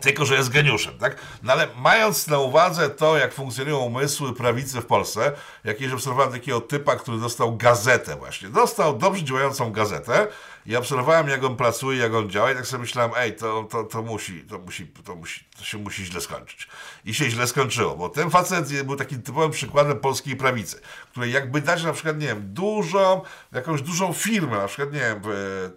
tylko 0.00 0.24
że 0.24 0.34
jest 0.34 0.48
geniuszem, 0.48 0.98
tak? 0.98 1.16
No 1.42 1.52
ale 1.52 1.68
mając 1.76 2.26
na 2.26 2.38
uwadze 2.38 2.90
to, 2.90 3.18
jak 3.18 3.32
funkcjonują 3.32 3.78
umysły 3.78 4.34
prawicy 4.34 4.80
w 4.80 4.86
Polsce, 4.86 5.32
jakieś 5.64 5.92
obserwowałem 5.92 6.32
takiego 6.32 6.60
typa, 6.60 6.96
który 6.96 7.18
dostał 7.18 7.56
gazetę 7.56 8.16
właśnie. 8.16 8.48
Dostał 8.48 8.98
dobrze 8.98 9.24
działającą 9.24 9.72
gazetę 9.72 10.26
i 10.66 10.76
obserwowałem, 10.76 11.28
jak 11.28 11.44
on 11.44 11.56
pracuje, 11.56 11.98
jak 11.98 12.14
on 12.14 12.30
działa 12.30 12.52
i 12.52 12.54
tak 12.54 12.66
sobie 12.66 12.80
myślałem, 12.80 13.10
ej, 13.16 13.36
to, 13.36 13.64
to, 13.70 13.84
to 13.84 14.02
musi, 14.02 14.40
to 14.40 14.58
musi, 14.58 14.86
to 14.86 15.14
musi, 15.14 15.44
to 15.58 15.64
się 15.64 15.78
musi 15.78 16.04
źle 16.04 16.20
skończyć. 16.20 16.68
I 17.04 17.14
się 17.14 17.30
źle 17.30 17.46
skończyło, 17.46 17.96
bo 17.96 18.08
ten 18.08 18.30
facet 18.30 18.82
był 18.82 18.96
takim 18.96 19.22
typowym 19.22 19.50
przykładem 19.50 20.00
polskiej 20.00 20.36
prawicy, 20.36 20.80
której 21.10 21.32
jakby 21.32 21.60
dać 21.60 21.82
na 21.82 21.92
przykład, 21.92 22.18
nie 22.18 22.26
wiem, 22.26 22.54
dużą, 22.54 23.22
jakąś 23.52 23.82
dużą 23.82 24.12
firmę, 24.12 24.56
na 24.56 24.66
przykład, 24.66 24.92
nie 24.92 25.00
wiem, 25.00 25.20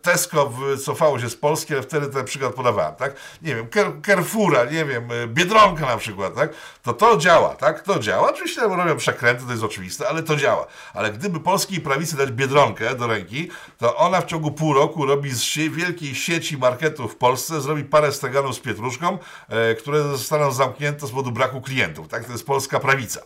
Tesco 0.02 0.50
wycofało 0.50 1.20
się 1.20 1.30
z 1.30 1.36
Polski, 1.36 1.74
ale 1.74 1.84
wtedy 1.84 2.08
ten 2.08 2.26
przykład 2.26 2.54
podawałem, 2.54 2.96
tak? 2.96 3.16
Nie 3.42 3.56
wiem, 3.56 3.68
Carrefoura, 4.06 4.64
nie 4.64 4.86
wiem, 4.86 5.10
Biedronka 5.28 5.86
na 5.86 5.98
przykład, 5.98 6.36
tak? 6.36 6.54
To 6.84 6.94
to 6.94 7.18
działa, 7.18 7.56
tak? 7.56 7.84
To 7.84 8.00
działa. 8.00 8.30
Oczywiście 8.30 8.62
robią 8.62 8.98
przekręty, 8.98 9.46
to 9.46 9.52
jest 9.52 9.64
oczywiste, 9.64 10.10
ale 10.10 10.24
to 10.24 10.36
działa. 10.36 10.68
Ale 10.94 11.12
gdyby 11.12 11.40
polskiej 11.40 11.82
prawicy 11.82 12.18
dać 12.18 12.32
Biedronkę 12.32 12.96
do 12.96 13.08
ręki, 13.08 13.50
to 13.78 13.98
ona 13.98 14.22
w 14.22 14.26
ciągu 14.26 14.52
pół 14.52 14.74
roku 14.74 15.06
robi 15.06 15.32
z 15.32 15.54
wielkiej 15.56 16.16
sieci 16.16 16.58
marketów 16.58 17.14
w 17.14 17.16
Polsce, 17.16 17.62
zrobi 17.62 17.84
parę 17.84 18.12
steganów 18.12 18.56
z 18.56 18.60
pietruszką, 18.60 19.18
e, 19.50 19.71
które 19.76 20.04
zostaną 20.04 20.52
zamknięte 20.52 21.08
z 21.08 21.10
powodu 21.10 21.32
braku 21.32 21.62
klientów, 21.62 22.08
tak? 22.08 22.26
To 22.26 22.32
jest 22.32 22.46
polska 22.46 22.80
prawica. 22.80 23.22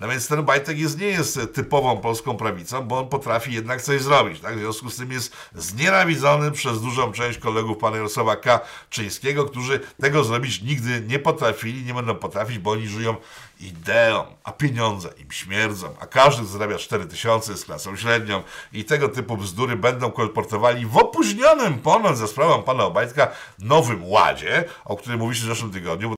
No 0.00 0.08
więc 0.08 0.28
ten 0.28 0.42
Bajtek 0.44 0.78
jest, 0.78 1.00
nie 1.00 1.06
jest 1.06 1.40
typową 1.54 1.96
polską 1.96 2.36
prawicą, 2.36 2.82
bo 2.82 2.98
on 2.98 3.08
potrafi 3.08 3.52
jednak 3.52 3.82
coś 3.82 4.02
zrobić. 4.02 4.40
Tak? 4.40 4.56
W 4.56 4.58
związku 4.58 4.90
z 4.90 4.96
tym 4.96 5.12
jest 5.12 5.36
znienawidzony 5.54 6.52
przez 6.52 6.82
dużą 6.82 7.12
część 7.12 7.38
kolegów 7.38 7.78
pana 7.78 7.96
Jarosława 7.96 8.36
Kaczyńskiego, 8.36 9.44
którzy 9.44 9.80
tego 10.00 10.24
zrobić 10.24 10.62
nigdy 10.62 11.04
nie 11.08 11.18
potrafili, 11.18 11.84
nie 11.84 11.94
będą 11.94 12.14
potrafić, 12.14 12.58
bo 12.58 12.70
oni 12.70 12.88
żyją 12.88 13.16
ideą, 13.60 14.24
a 14.44 14.52
pieniądze 14.52 15.08
im 15.18 15.30
śmierdzą, 15.30 15.94
a 16.00 16.06
każdy 16.06 16.46
zarabia 16.46 16.78
4 16.78 17.06
tysiące 17.06 17.56
z 17.56 17.64
klasą 17.64 17.96
średnią 17.96 18.42
i 18.72 18.84
tego 18.84 19.08
typu 19.08 19.36
bzdury 19.36 19.76
będą 19.76 20.10
kolportowali 20.10 20.86
w 20.86 20.96
opóźnionym 20.96 21.78
ponad 21.78 22.18
za 22.18 22.26
sprawą 22.26 22.62
pana 22.62 22.84
Obajtka 22.84 23.28
Nowym 23.58 24.04
Ładzie, 24.04 24.64
o 24.84 24.96
którym 24.96 25.18
mówiliście 25.18 25.46
w 25.46 25.48
zeszłym 25.48 25.72
tygodniu, 25.72 26.17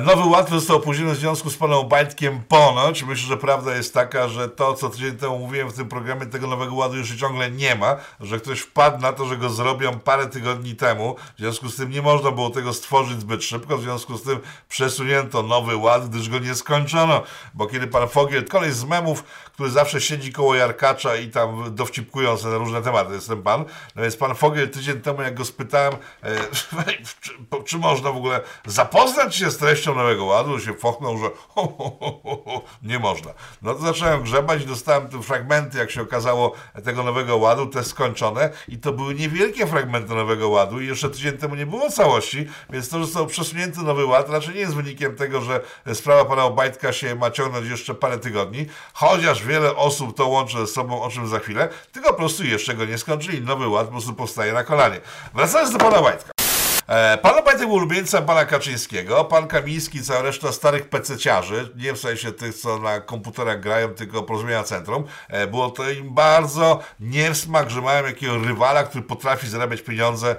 Nowy 0.00 0.28
Ład 0.28 0.50
został 0.50 0.76
opóźniony 0.76 1.14
w 1.14 1.18
związku 1.18 1.50
z 1.50 1.56
panem 1.56 1.78
Obajtkiem 1.78 2.42
ponoć. 2.48 3.02
Myślę, 3.02 3.28
że 3.28 3.36
prawda 3.36 3.76
jest 3.76 3.94
taka, 3.94 4.28
że 4.28 4.48
to, 4.48 4.74
co 4.74 4.88
tydzień 4.88 5.16
temu 5.16 5.38
mówiłem 5.38 5.70
w 5.70 5.74
tym 5.74 5.88
programie, 5.88 6.26
tego 6.26 6.46
Nowego 6.46 6.74
Ładu 6.74 6.96
już 6.96 7.16
ciągle 7.16 7.50
nie 7.50 7.74
ma, 7.74 7.96
że 8.20 8.40
ktoś 8.40 8.60
wpadł 8.60 8.98
na 8.98 9.12
to, 9.12 9.24
że 9.24 9.36
go 9.36 9.50
zrobią 9.50 9.98
parę 9.98 10.26
tygodni 10.26 10.76
temu. 10.76 11.16
W 11.36 11.38
związku 11.38 11.68
z 11.68 11.76
tym 11.76 11.90
nie 11.90 12.02
można 12.02 12.30
było 12.30 12.50
tego 12.50 12.72
stworzyć 12.72 13.20
zbyt 13.20 13.44
szybko, 13.44 13.78
w 13.78 13.82
związku 13.82 14.16
z 14.16 14.22
tym 14.22 14.40
przesunięto 14.68 15.42
Nowy 15.42 15.76
Ład, 15.76 16.08
gdyż 16.08 16.28
go 16.28 16.38
nie 16.38 16.54
skończono. 16.54 17.22
Bo 17.54 17.66
kiedy 17.66 17.86
pan 17.86 18.08
Fogiel, 18.08 18.48
kolej 18.48 18.72
z 18.72 18.84
memów, 18.84 19.24
który 19.52 19.70
zawsze 19.70 20.00
siedzi 20.00 20.32
koło 20.32 20.54
Jarkacza 20.54 21.16
i 21.16 21.28
tam 21.28 21.74
dowcipkują 21.74 22.36
sobie 22.36 22.52
na 22.52 22.58
różne 22.58 22.82
tematy, 22.82 23.14
jestem 23.14 23.42
pan. 23.42 23.64
No 23.96 24.02
więc 24.02 24.16
pan 24.16 24.34
Fogiel 24.34 24.70
tydzień 24.70 25.00
temu, 25.00 25.22
jak 25.22 25.34
go 25.34 25.44
spytałem, 25.44 25.92
e, 26.22 26.36
czy, 27.20 27.30
czy 27.64 27.78
można 27.78 28.12
w 28.12 28.16
ogóle 28.16 28.40
zapoznać 28.66 29.36
się 29.36 29.50
z 29.50 29.61
treścią 29.62 29.94
Nowego 29.94 30.24
Ładu, 30.24 30.60
się 30.60 30.74
fochnął, 30.74 31.18
że 31.18 31.30
ho, 31.48 31.74
ho, 31.78 31.96
ho, 32.00 32.42
ho, 32.44 32.62
nie 32.82 32.98
można. 32.98 33.30
No 33.62 33.74
to 33.74 33.80
zacząłem 33.80 34.22
grzebać 34.22 34.64
dostałem 34.64 35.08
te 35.08 35.22
fragmenty, 35.22 35.78
jak 35.78 35.90
się 35.90 36.02
okazało, 36.02 36.52
tego 36.84 37.02
Nowego 37.02 37.36
Ładu, 37.36 37.66
te 37.66 37.84
skończone 37.84 38.50
i 38.68 38.78
to 38.78 38.92
były 38.92 39.14
niewielkie 39.14 39.66
fragmenty 39.66 40.14
Nowego 40.14 40.48
Ładu 40.48 40.80
i 40.80 40.86
jeszcze 40.86 41.10
tydzień 41.10 41.38
temu 41.38 41.54
nie 41.54 41.66
było 41.66 41.90
całości, 41.90 42.48
więc 42.70 42.88
to, 42.88 42.98
że 42.98 43.04
został 43.04 43.26
przesunięty 43.26 43.80
Nowy 43.80 44.06
Ład 44.06 44.30
raczej 44.30 44.54
nie 44.54 44.60
jest 44.60 44.74
wynikiem 44.74 45.16
tego, 45.16 45.40
że 45.40 45.60
sprawa 45.94 46.24
pana 46.24 46.44
Obajtka 46.44 46.92
się 46.92 47.14
ma 47.14 47.30
ciągnąć 47.30 47.68
jeszcze 47.68 47.94
parę 47.94 48.18
tygodni, 48.18 48.66
chociaż 48.92 49.44
wiele 49.44 49.76
osób 49.76 50.16
to 50.16 50.28
łączy 50.28 50.58
ze 50.58 50.66
sobą, 50.66 51.02
o 51.02 51.10
czym 51.10 51.28
za 51.28 51.38
chwilę, 51.38 51.68
tylko 51.92 52.08
po 52.08 52.18
prostu 52.18 52.44
jeszcze 52.44 52.74
go 52.74 52.84
nie 52.84 52.98
skończyli. 52.98 53.40
Nowy 53.40 53.68
Ład 53.68 53.86
po 53.86 53.92
prostu 53.92 54.14
powstaje 54.14 54.52
na 54.52 54.64
kolanie. 54.64 55.00
Wracając 55.34 55.72
do 55.72 55.78
pana 55.78 55.96
Obajtka. 55.96 56.41
E, 56.86 57.18
Pan 57.18 57.38
Obajtek 57.38 57.66
był 57.66 57.76
ulubieńcem 57.76 58.24
pana 58.24 58.44
Kaczyńskiego, 58.44 59.24
pan 59.24 59.48
Kamiński, 59.48 60.02
cała 60.02 60.22
reszta 60.22 60.52
starych 60.52 60.88
pececiarzy, 60.88 61.68
nie 61.76 61.92
w 61.92 61.98
sensie 61.98 62.32
tych, 62.32 62.54
co 62.54 62.78
na 62.78 63.00
komputerach 63.00 63.60
grają, 63.60 63.88
tylko 63.88 64.22
porozumienia 64.22 64.62
centrum. 64.62 65.04
E, 65.28 65.46
Było 65.46 65.70
to 65.70 65.90
im 65.90 66.14
bardzo 66.14 66.80
nie 67.00 67.34
smak, 67.34 67.70
że 67.70 67.80
mają 67.80 68.04
jakiego 68.06 68.38
rywala, 68.38 68.84
który 68.84 69.04
potrafi 69.04 69.48
zarabiać 69.48 69.82
pieniądze, 69.82 70.36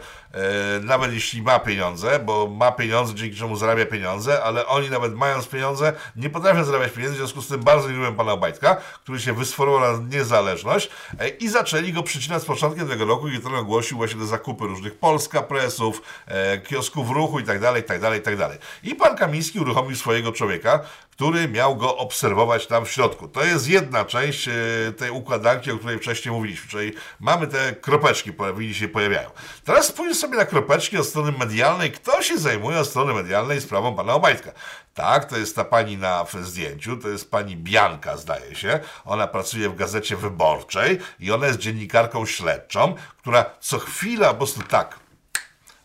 nawet 0.82 1.14
jeśli 1.14 1.42
ma 1.42 1.60
pieniądze, 1.60 2.20
bo 2.20 2.48
ma 2.48 2.72
pieniądze, 2.72 3.16
dzięki 3.16 3.38
czemu 3.38 3.56
zarabia 3.56 3.86
pieniądze, 3.86 4.44
ale 4.44 4.68
oni 4.68 4.90
nawet 4.90 5.16
mając 5.16 5.48
pieniądze, 5.48 5.94
nie 6.16 6.30
potrafią 6.30 6.64
zarabiać 6.64 6.92
pieniędzy, 6.92 7.16
w 7.16 7.18
związku 7.18 7.42
z 7.42 7.48
tym 7.48 7.64
bardzo 7.64 7.90
nie 7.90 7.96
lubią 7.96 8.16
pana 8.16 8.32
Obajtka, 8.32 8.76
który 8.76 9.20
się 9.20 9.34
wysforował 9.34 9.98
na 9.98 10.18
niezależność 10.18 10.90
e, 11.20 11.30
i 11.30 11.50
zaczęli 11.50 11.94
go 11.94 12.04
przycinać 12.04 12.42
z 12.42 12.46
początkiem 12.46 12.88
tego 12.88 13.06
roku, 13.06 13.28
kiedy 13.32 13.48
on 13.48 13.56
ogłosił 13.56 13.98
właśnie 13.98 14.20
te 14.20 14.26
zakupy 14.26 14.66
różnych 14.66 14.96
Polska 14.98 15.42
Presów, 15.42 16.02
e, 16.28 16.58
kiosków 16.58 17.12
ruchu 17.12 17.40
i 17.40 17.44
tak 17.44 17.60
dalej, 17.60 17.84
tak 17.84 18.02
dalej, 18.02 18.22
tak 18.22 18.38
dalej. 18.38 18.58
I 18.84 18.96
pan 18.96 19.18
Kamiński 19.18 19.60
uruchomił 19.60 19.96
swojego 19.96 20.32
człowieka, 20.32 20.80
który 21.12 21.48
miał 21.48 21.76
go 21.76 21.98
obserwować 21.98 22.68
tam 22.68 22.86
w 22.86 22.92
środku. 22.92 23.28
To 23.28 23.44
jest 23.44 23.68
jedna 23.70 24.06
część 24.06 24.48
e, 24.48 24.52
tej 24.98 25.12
układanki, 25.12 25.72
o 25.72 25.78
której 25.78 26.00
wcześniej 26.00 26.36
mówiliśmy, 26.36 26.70
czyli 26.70 26.94
mamy 27.20 27.48
te 27.48 27.76
kropeczki, 27.82 28.34
które 28.34 28.74
się 28.74 28.88
pojawiają. 28.88 29.30
Teraz 29.64 29.88
spójrz 29.88 30.18
sobie 30.24 30.38
na 30.38 30.46
kropeczki 30.46 30.98
od 30.98 31.06
strony 31.06 31.32
medialnej. 31.32 31.92
Kto 31.92 32.24
się 32.24 32.38
zajmuje 32.38 32.80
od 32.80 32.88
strony 32.88 33.14
medialnej 33.14 33.62
sprawą 33.62 33.96
pana 33.96 34.14
Obajtka? 34.14 34.52
Tak, 34.94 35.26
to 35.26 35.38
jest 35.38 35.56
ta 35.56 35.66
pani 35.66 35.98
na 35.98 36.26
zdjęciu, 36.42 36.98
to 36.98 37.10
jest 37.10 37.32
pani 37.32 37.58
Bianka, 37.58 38.18
zdaje 38.18 38.56
się. 38.56 38.80
Ona 39.06 39.28
pracuje 39.28 39.70
w 39.70 39.76
gazecie 39.76 40.18
wyborczej 40.18 41.00
i 41.20 41.32
ona 41.32 41.48
jest 41.48 41.60
dziennikarką 41.60 42.26
śledczą, 42.26 42.96
która 43.18 43.46
co 43.60 43.80
chwila 43.80 44.30
po 44.30 44.36
prostu 44.36 44.62
tak 44.62 45.00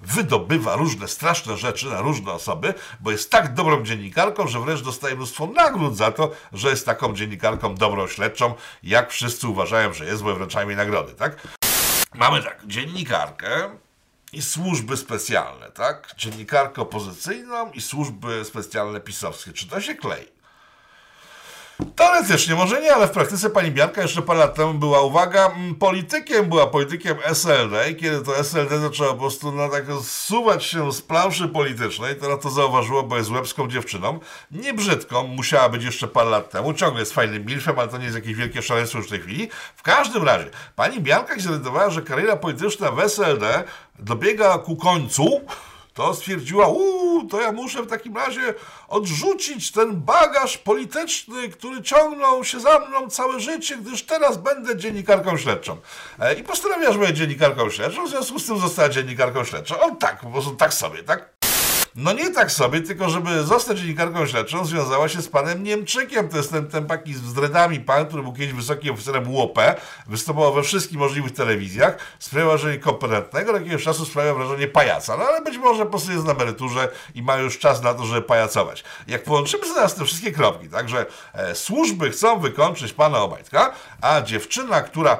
wydobywa 0.00 0.76
różne 0.76 1.09
straszne 1.09 1.57
rzeczy 1.57 1.87
na 1.87 2.00
różne 2.00 2.33
osoby, 2.33 2.75
bo 3.00 3.11
jest 3.11 3.30
tak 3.30 3.54
dobrą 3.54 3.83
dziennikarką, 3.85 4.47
że 4.47 4.61
wręcz 4.61 4.83
dostaje 4.83 5.16
mnóstwo 5.16 5.47
nagród 5.47 5.97
za 5.97 6.12
to, 6.12 6.30
że 6.52 6.71
jest 6.71 6.87
taką 6.87 7.14
dziennikarką 7.14 7.75
dobrą 7.75 8.09
śledczą, 8.09 8.54
jak 8.83 9.11
wszyscy 9.11 9.49
uważają, 9.49 9.92
że 9.92 10.04
jest, 10.04 10.23
bo 10.23 10.35
wręczają 10.35 10.68
jej 10.68 10.76
nagrody, 10.76 11.14
tak? 11.14 11.37
Mamy 12.14 12.42
tak, 12.42 12.66
dziennikarkę 12.66 13.71
i 14.32 14.42
służby 14.42 14.97
specjalne, 14.97 15.70
tak? 15.70 16.14
Dziennikarkę 16.16 16.82
opozycyjną 16.82 17.73
i 17.73 17.80
służby 17.80 18.44
specjalne 18.44 19.00
pisowskie. 19.00 19.52
Czy 19.52 19.68
to 19.68 19.80
się 19.80 19.94
klei? 19.94 20.38
Teoretycznie 21.97 22.54
może 22.54 22.80
nie, 22.80 22.94
ale 22.94 23.08
w 23.08 23.11
praktyce 23.11 23.50
pani 23.50 23.70
Bianka 23.70 24.02
jeszcze 24.02 24.23
parę 24.23 24.38
lat 24.38 24.54
temu 24.54 24.75
była, 24.75 25.00
uwaga, 25.00 25.50
politykiem, 25.78 26.49
była 26.49 26.66
politykiem 26.66 27.16
SLD 27.25 27.90
i 27.90 27.97
kiedy 27.97 28.25
to 28.25 28.38
SLD 28.38 28.78
zaczęło 28.78 29.12
po 29.12 29.18
prostu 29.18 29.52
no, 29.52 29.68
tak 29.68 29.85
zsuwać 30.02 30.64
się 30.64 30.92
z 30.92 31.02
planszy 31.02 31.49
politycznej, 31.49 32.16
to 32.16 32.28
na 32.28 32.37
to 32.37 32.50
zauważyło, 32.50 33.02
bo 33.02 33.16
jest 33.16 33.30
łebską 33.30 33.68
dziewczyną, 33.68 34.20
nie 34.50 34.75
brzydką, 34.75 35.26
musiała 35.26 35.68
być 35.68 35.85
jeszcze 35.85 36.08
parę 36.08 36.30
lat 36.30 36.50
temu, 36.50 36.75
ciągle 36.75 37.00
jest 37.00 37.12
fajnym 37.12 37.44
milfem, 37.44 37.78
ale 37.78 37.88
to 37.88 37.99
nie 37.99 38.04
jest 38.04 38.16
jakieś 38.16 38.35
wielkie 38.35 38.62
szaleństwo 38.62 38.99
już 38.99 39.06
w 39.06 39.11
tej 39.11 39.20
chwili. 39.20 39.49
W 39.76 39.82
każdym 39.82 40.25
razie, 40.25 40.50
pani 40.76 41.00
Bianka 41.00 41.40
się 41.40 41.49
że 41.88 42.02
kariera 42.02 42.37
polityczna 42.37 42.90
w 42.90 43.00
SLD 43.00 43.64
dobiega 43.99 44.58
ku 44.58 44.76
końcu, 44.76 45.40
to 45.99 46.14
stwierdziła, 46.14 46.69
uuu, 46.69 47.26
to 47.26 47.40
ja 47.40 47.52
muszę 47.52 47.83
w 47.83 47.87
takim 47.87 48.17
razie 48.17 48.55
odrzucić 48.88 49.73
ten 49.73 50.00
bagaż 50.00 50.59
polityczny, 50.59 51.49
który 51.49 51.83
ciągnął 51.83 52.45
się 52.45 52.61
za 52.61 52.78
mną 52.78 53.11
całe 53.11 53.40
życie, 53.40 53.76
gdyż 53.76 54.02
teraz 54.02 54.37
będę 54.37 54.76
dziennikarką 54.76 55.37
śledczą. 55.37 55.76
E, 56.19 56.35
I 56.35 56.45
postanowiła, 56.45 56.93
że 56.93 56.99
będzie 56.99 57.14
dziennikarką 57.14 57.71
śledczą, 57.71 58.07
w 58.07 58.11
związku 58.11 58.38
z 58.38 58.47
tym 58.47 58.59
została 58.59 58.88
dziennikarką 58.88 59.45
śledczą. 59.45 59.81
On 59.81 59.97
tak, 59.97 60.21
po 60.21 60.31
prostu 60.31 60.57
tak 60.57 60.75
sobie, 60.75 61.02
tak? 61.02 61.38
No 62.00 62.12
nie 62.12 62.31
tak 62.31 62.52
sobie, 62.52 62.81
tylko 62.81 63.11
żeby 63.11 63.45
zostać 63.45 63.78
dziennikarką 63.78 64.26
śledczą, 64.26 64.64
związała 64.64 65.09
się 65.09 65.23
z 65.23 65.28
panem 65.28 65.62
Niemczykiem. 65.62 66.28
To 66.28 66.37
jest 66.37 66.52
ten, 66.52 66.67
ten 66.67 66.87
taki 66.87 67.14
z 67.14 67.35
dreadami 67.35 67.81
pan, 67.81 68.07
który 68.07 68.23
był 68.23 68.33
kiedyś 68.33 68.52
wysokim 68.52 68.95
oficerem 68.95 69.35
UOP, 69.35 69.59
występował 70.07 70.55
we 70.55 70.62
wszystkich 70.62 70.99
możliwych 70.99 71.33
telewizjach, 71.33 71.99
sprawiał 72.19 72.49
wrażenie 72.49 72.78
kompetentnego, 72.78 73.52
do 73.52 73.59
jakiegoś 73.59 73.85
czasu 73.85 74.05
sprawia 74.05 74.35
wrażenie 74.35 74.69
pajaca. 74.69 75.17
No 75.17 75.25
ale 75.25 75.43
być 75.43 75.59
może 75.59 75.85
po 75.85 75.90
prostu 75.90 76.12
jest 76.12 76.25
na 76.25 76.33
emeryturze 76.33 76.88
i 77.14 77.23
ma 77.23 77.37
już 77.37 77.59
czas 77.59 77.83
na 77.83 77.95
to, 77.95 78.05
żeby 78.05 78.23
pajacować. 78.23 78.85
Jak 79.07 79.25
połączymy 79.25 79.62
teraz 79.75 79.95
te 79.95 80.05
wszystkie 80.05 80.33
kropki, 80.33 80.69
tak, 80.69 80.88
że 80.88 81.07
e, 81.35 81.55
służby 81.55 82.11
chcą 82.11 82.40
wykończyć 82.40 82.93
pana 82.93 83.19
Obajtka, 83.19 83.73
a 84.00 84.21
dziewczyna, 84.21 84.83
która 84.83 85.19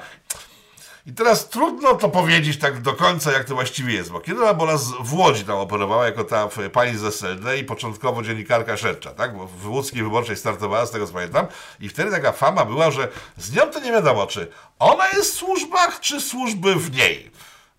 i 1.09 1.13
teraz 1.13 1.49
trudno 1.49 1.95
to 1.95 2.09
powiedzieć 2.09 2.59
tak 2.59 2.81
do 2.81 2.93
końca, 2.93 3.33
jak 3.33 3.45
to 3.45 3.55
właściwie 3.55 3.95
jest, 3.95 4.11
bo 4.11 4.21
kiedy 4.21 4.41
była 4.41 4.77
w 5.01 5.15
Łodzi 5.15 5.45
tam 5.45 5.57
operowała 5.57 6.07
jako 6.07 6.25
ta 6.25 6.49
pani 6.73 6.99
z 6.99 7.05
SLD 7.05 7.59
i 7.59 7.65
początkowo 7.65 8.23
dziennikarka 8.23 8.77
śledcza, 8.77 9.11
tak? 9.11 9.37
Bo 9.37 9.47
w 9.47 9.69
łódzkiej 9.69 10.03
wyborczej 10.03 10.37
startowała, 10.37 10.87
z 10.87 10.91
tego 10.91 11.07
co 11.07 11.13
pamiętam, 11.13 11.47
i 11.81 11.89
wtedy 11.89 12.11
taka 12.11 12.33
fama 12.33 12.65
była, 12.65 12.91
że 12.91 13.09
z 13.37 13.53
nią 13.53 13.63
to 13.63 13.81
nie 13.81 13.93
wiadomo, 13.93 14.27
czy 14.27 14.51
ona 14.79 15.09
jest 15.09 15.35
w 15.35 15.39
służbach, 15.39 16.01
czy 16.01 16.21
służby 16.21 16.75
w 16.75 16.97
niej 16.97 17.31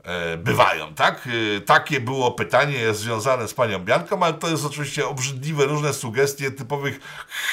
e, 0.04 0.38
bywają, 0.38 0.94
tak? 0.94 1.28
E, 1.58 1.62
takie 1.62 2.02
było 2.02 2.32
pytanie 2.32 2.94
związane 2.94 3.48
z 3.48 3.54
panią 3.54 3.80
Bianką, 3.80 4.24
ale 4.24 4.34
to 4.34 4.50
jest 4.50 4.66
oczywiście 4.66 5.08
obrzydliwe 5.08 5.66
różne 5.66 5.94
sugestie 5.94 6.52
typowych 6.52 7.00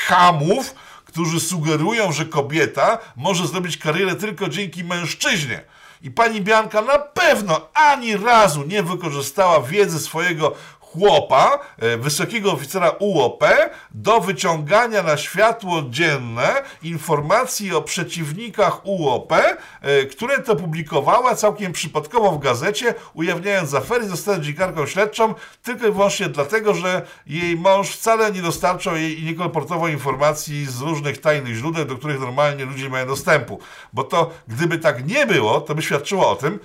hamów, 0.07 0.75
którzy 1.17 1.41
sugerują, 1.41 2.13
że 2.13 2.25
kobieta 2.27 2.99
może 3.17 3.47
zrobić 3.47 3.79
karierę 3.79 4.15
tylko 4.15 4.49
dzięki 4.49 4.85
mężczyźnie. 4.85 5.63
I 6.03 6.11
pani 6.11 6.41
Bianka 6.41 6.83
na 6.83 6.99
pewno 6.99 7.69
ani 7.75 8.17
razu 8.17 8.63
nie 8.63 8.83
wykorzystała 8.83 9.61
wiedzy 9.61 10.01
swojego 10.01 10.55
chłopa, 10.97 11.59
e, 11.79 11.97
wysokiego 11.97 12.53
oficera 12.53 12.91
UOP, 12.99 13.45
do 13.91 14.21
wyciągania 14.21 15.03
na 15.03 15.17
światło 15.17 15.83
dzienne 15.91 16.63
informacji 16.83 17.75
o 17.75 17.83
przeciwnikach 17.83 18.87
UOP, 18.87 19.33
e, 19.33 20.05
które 20.05 20.43
to 20.43 20.57
publikowała 20.57 21.35
całkiem 21.35 21.73
przypadkowo 21.73 22.33
w 22.33 22.39
gazecie, 22.39 22.95
ujawniając 23.15 23.75
afery, 23.75 24.09
została 24.09 24.39
dziennikarką 24.39 24.87
śledczą 24.87 25.35
tylko 25.63 25.87
i 25.87 25.93
wyłącznie 25.93 26.29
dlatego, 26.29 26.75
że 26.75 27.07
jej 27.27 27.57
mąż 27.57 27.91
wcale 27.91 28.33
nie 28.33 28.43
dostarczał 28.43 28.97
jej 28.97 29.21
i 29.21 29.25
nie 29.25 29.35
kolportował 29.35 29.89
informacji 29.89 30.67
z 30.67 30.81
różnych 30.81 31.21
tajnych 31.21 31.55
źródeł, 31.55 31.85
do 31.85 31.97
których 31.97 32.21
normalnie 32.21 32.65
ludzie 32.65 32.89
mają 32.89 33.07
dostępu. 33.07 33.61
Bo 33.93 34.05
to, 34.05 34.31
gdyby 34.49 34.79
tak 34.79 35.07
nie 35.07 35.27
było, 35.27 35.61
to 35.61 35.75
by 35.75 35.83
świadczyło 35.83 36.31
o 36.31 36.37
tym, 36.37 36.59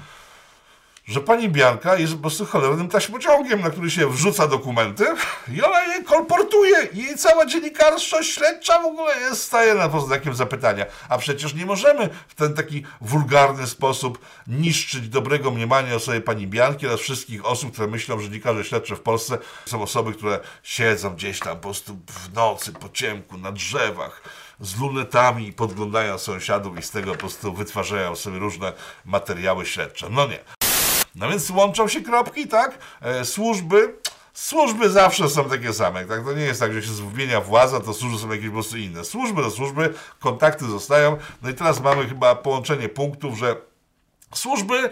że 1.12 1.22
pani 1.22 1.50
Bianka 1.50 1.96
jest 1.96 2.13
po 2.13 2.20
prostu 2.20 2.46
cholernym 2.46 2.89
taśmociągiem, 2.89 3.62
na 3.62 3.70
który 3.70 3.91
się 3.91 4.10
wrzuca 4.10 4.48
dokumenty 4.48 5.06
i 5.56 5.62
ona 5.62 5.84
je 5.84 6.03
kolportuje. 6.03 6.88
I 6.94 6.98
jej 6.98 7.18
cała 7.18 7.46
dziennikarstwość 7.46 8.34
śledcza 8.34 8.82
w 8.82 8.86
ogóle 8.86 9.20
jest, 9.20 9.44
staje 9.44 9.74
na 9.74 10.00
znakiem 10.00 10.36
zapytania. 10.36 10.86
A 11.10 11.18
przecież 11.18 11.53
nie 11.53 11.65
możemy 11.65 12.10
w 12.27 12.36
ten 12.36 12.53
taki 12.53 12.84
wulgarny 13.01 13.68
sposób 13.68 14.20
niszczyć 14.48 15.10
dobrego 15.10 15.51
mniemania 15.51 15.96
o 15.96 16.00
sobie 16.00 16.22
pani 16.22 16.48
Bianki 16.48 16.88
oraz 16.88 17.00
wszystkich 17.00 17.46
osób, 17.46 17.72
które 17.72 17.88
myślą, 17.88 18.20
że 18.20 18.24
dziennikarze 18.24 18.63
śledcze 18.63 18.96
w 18.96 19.01
Polsce 19.01 19.38
są 19.65 19.82
osoby, 19.82 20.13
które 20.13 20.39
siedzą 20.63 21.10
gdzieś 21.10 21.39
tam 21.39 21.56
po 21.56 21.63
prostu 21.63 21.98
w 22.08 22.34
nocy, 22.34 22.74
po 22.74 22.89
ciemku, 22.89 23.38
na 23.38 23.51
drzewach, 23.51 24.22
z 24.60 24.80
lunetami 24.80 25.53
podglądają 25.53 26.18
sąsiadów 26.18 26.80
i 26.80 26.82
z 26.82 26.91
tego 26.91 27.12
po 27.12 27.18
prostu 27.18 27.53
wytwarzają 27.53 28.15
sobie 28.15 28.39
różne 28.39 28.74
materiały 29.06 29.65
śledcze. 29.65 30.08
No 30.10 30.27
nie. 30.27 30.61
No 31.15 31.30
więc 31.30 31.50
łączą 31.50 31.88
się 31.88 32.01
kropki, 32.01 32.48
tak? 32.48 32.77
E, 33.01 33.25
służby 33.25 33.94
Służby 34.34 34.89
zawsze 34.89 35.30
są 35.30 35.50
takie 35.50 35.74
same, 35.74 36.06
tak? 36.06 36.25
To 36.25 36.34
nie 36.34 36.44
jest 36.44 36.60
tak, 36.60 36.74
że 36.74 36.82
się 36.84 36.94
zmienia 36.94 37.41
władza, 37.41 37.80
to 37.80 37.94
służby 37.94 38.18
są 38.20 38.32
jakieś 38.32 38.48
po 38.48 38.53
prostu 38.53 38.77
inne. 38.77 39.06
Służby 39.06 39.41
do 39.41 39.51
służby, 39.51 39.94
kontakty 40.20 40.65
zostają. 40.65 41.18
No 41.41 41.50
i 41.50 41.53
teraz 41.53 41.82
mamy 41.82 42.08
chyba 42.08 42.36
połączenie 42.36 42.89
punktów, 42.89 43.38
że 43.38 43.56
służby 44.34 44.89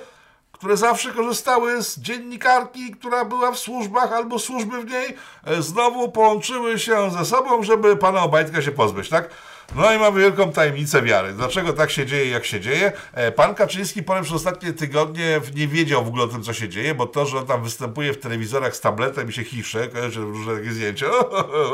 które 0.59 0.77
zawsze 0.77 1.11
korzystały 1.11 1.83
z 1.83 1.99
dziennikarki, 1.99 2.91
która 2.91 3.25
była 3.25 3.51
w 3.51 3.59
służbach 3.59 4.11
albo 4.11 4.39
służby 4.39 4.81
w 4.81 4.91
niej, 4.91 5.17
e, 5.45 5.61
znowu 5.61 6.11
połączyły 6.11 6.79
się 6.79 7.11
ze 7.11 7.25
sobą, 7.25 7.63
żeby 7.63 7.95
pana 7.97 8.23
Obajtka 8.23 8.61
się 8.61 8.71
pozbyć, 8.71 9.09
tak? 9.09 9.29
No 9.75 9.93
i 9.93 9.99
mamy 9.99 10.21
wielką 10.21 10.51
tajemnicę 10.51 11.01
wiary. 11.01 11.33
Dlaczego 11.33 11.73
tak 11.73 11.91
się 11.91 12.05
dzieje, 12.05 12.31
jak 12.31 12.45
się 12.45 12.59
dzieje? 12.59 12.91
E, 13.13 13.31
pan 13.31 13.55
Kaczyński 13.55 14.03
powiem, 14.03 14.23
przez 14.23 14.35
ostatnie 14.35 14.73
tygodnie 14.73 15.41
nie 15.55 15.67
wiedział 15.67 16.05
w 16.05 16.07
ogóle 16.07 16.23
o 16.23 16.27
tym, 16.27 16.43
co 16.43 16.53
się 16.53 16.69
dzieje, 16.69 16.95
bo 16.95 17.05
to, 17.07 17.25
że 17.25 17.37
on 17.37 17.45
tam 17.45 17.63
występuje 17.63 18.13
w 18.13 18.19
telewizorach 18.19 18.75
z 18.75 18.81
tabletem 18.81 19.29
i 19.29 19.33
się 19.33 19.43
chisze, 19.43 19.87
kojarzy 19.87 20.21
różne 20.21 20.55
takie 20.55 20.71
zdjęcia, 20.71 21.05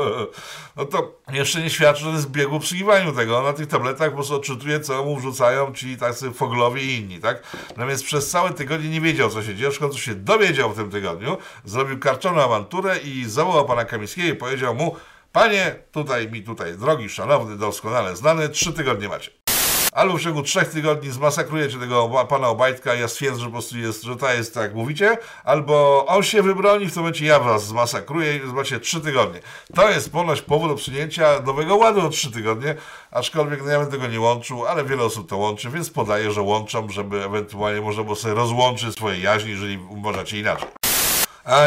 no 0.78 0.86
to 0.86 1.12
jeszcze 1.34 1.62
nie 1.62 1.70
świadczy, 1.70 2.04
że 2.04 2.10
jest 2.10 2.32
biegu 2.32 2.56
obsługiwaniu 2.56 3.12
tego. 3.12 3.42
Na 3.42 3.54
tych 3.54 3.68
tabletach 3.68 4.10
po 4.10 4.16
prostu 4.16 4.36
odczytuje, 4.36 4.80
co 4.80 5.06
mu 5.06 5.18
wrzucają 5.18 5.74
ci 5.74 5.98
tacy 5.98 6.32
foglowie 6.32 6.82
i 6.82 6.96
inni, 6.96 7.20
tak? 7.20 7.44
Więc 7.88 8.04
przez 8.04 8.30
całe 8.30 8.52
tygodnie 8.52 8.90
nie 8.90 9.02
wiedział, 9.02 9.30
co 9.30 9.44
się 9.44 9.56
dzieje. 9.56 9.72
W 9.72 9.80
końcu 9.80 9.98
się 9.98 10.16
dowiedział 10.16 10.74
w 10.74 10.76
tym 10.76 10.92
tygodniu, 10.92 11.38
zrobił 11.66 12.00
karczoną 12.00 12.42
awanturę 12.42 12.98
i 12.98 13.26
zawołał 13.26 13.66
pana 13.66 13.86
Kamińskiego 13.86 14.28
i 14.28 14.36
powiedział 14.36 14.76
mu, 14.76 14.96
Panie, 15.36 15.76
tutaj 15.92 16.32
mi 16.32 16.44
tutaj, 16.44 16.78
drogi, 16.78 17.10
szanowny, 17.10 17.58
doskonale 17.58 18.16
znany, 18.16 18.50
trzy 18.50 18.74
tygodnie 18.74 19.10
macie. 19.10 19.32
Albo 19.92 20.18
w 20.18 20.22
ciągu 20.22 20.44
trzech 20.44 20.70
tygodni 20.70 21.12
zmasakrujecie 21.12 21.80
tego 21.80 22.26
pana 22.30 22.48
Obajtka, 22.48 22.94
ja 22.94 23.08
stwierdzę, 23.08 23.40
że 23.40 23.46
po 23.46 23.52
prostu 23.52 23.78
jest, 23.78 24.04
że 24.04 24.16
to 24.16 24.34
jest 24.34 24.54
tak 24.54 24.64
jak 24.64 24.76
mówicie, 24.76 25.18
albo 25.44 26.06
on 26.06 26.24
się 26.24 26.42
wybroni, 26.44 26.86
w 26.86 26.94
tym 26.94 27.02
momencie 27.02 27.26
ja 27.26 27.40
was 27.40 27.68
zmasakruję 27.68 28.38
i 28.38 28.42
macie 28.42 28.80
trzy 28.80 29.02
tygodnie. 29.02 29.40
To 29.74 29.90
jest 29.90 30.12
ponoć 30.12 30.42
powód 30.42 30.70
do 30.70 30.76
przyjęcia 30.76 31.40
nowego 31.46 31.76
ładu 31.76 32.06
o 32.06 32.10
trzy 32.10 32.32
tygodnie, 32.32 32.76
aczkolwiek 33.12 33.64
no 33.66 33.72
ja 33.72 33.80
bym 33.80 33.92
tego 33.92 34.08
nie 34.08 34.20
łączył, 34.20 34.66
ale 34.66 34.86
wiele 34.86 35.04
osób 35.04 35.30
to 35.30 35.38
łączy, 35.38 35.70
więc 35.70 35.90
podaję, 35.90 36.32
że 36.32 36.42
łączą, 36.42 36.90
żeby 36.90 37.24
ewentualnie 37.24 37.82
można 37.82 38.04
było 38.04 38.16
sobie 38.16 38.34
rozłączyć 38.34 38.96
swoje 38.96 39.20
jaźni, 39.20 39.52
jeżeli 39.52 39.78
uważacie 39.90 40.40
inaczej. 40.40 40.85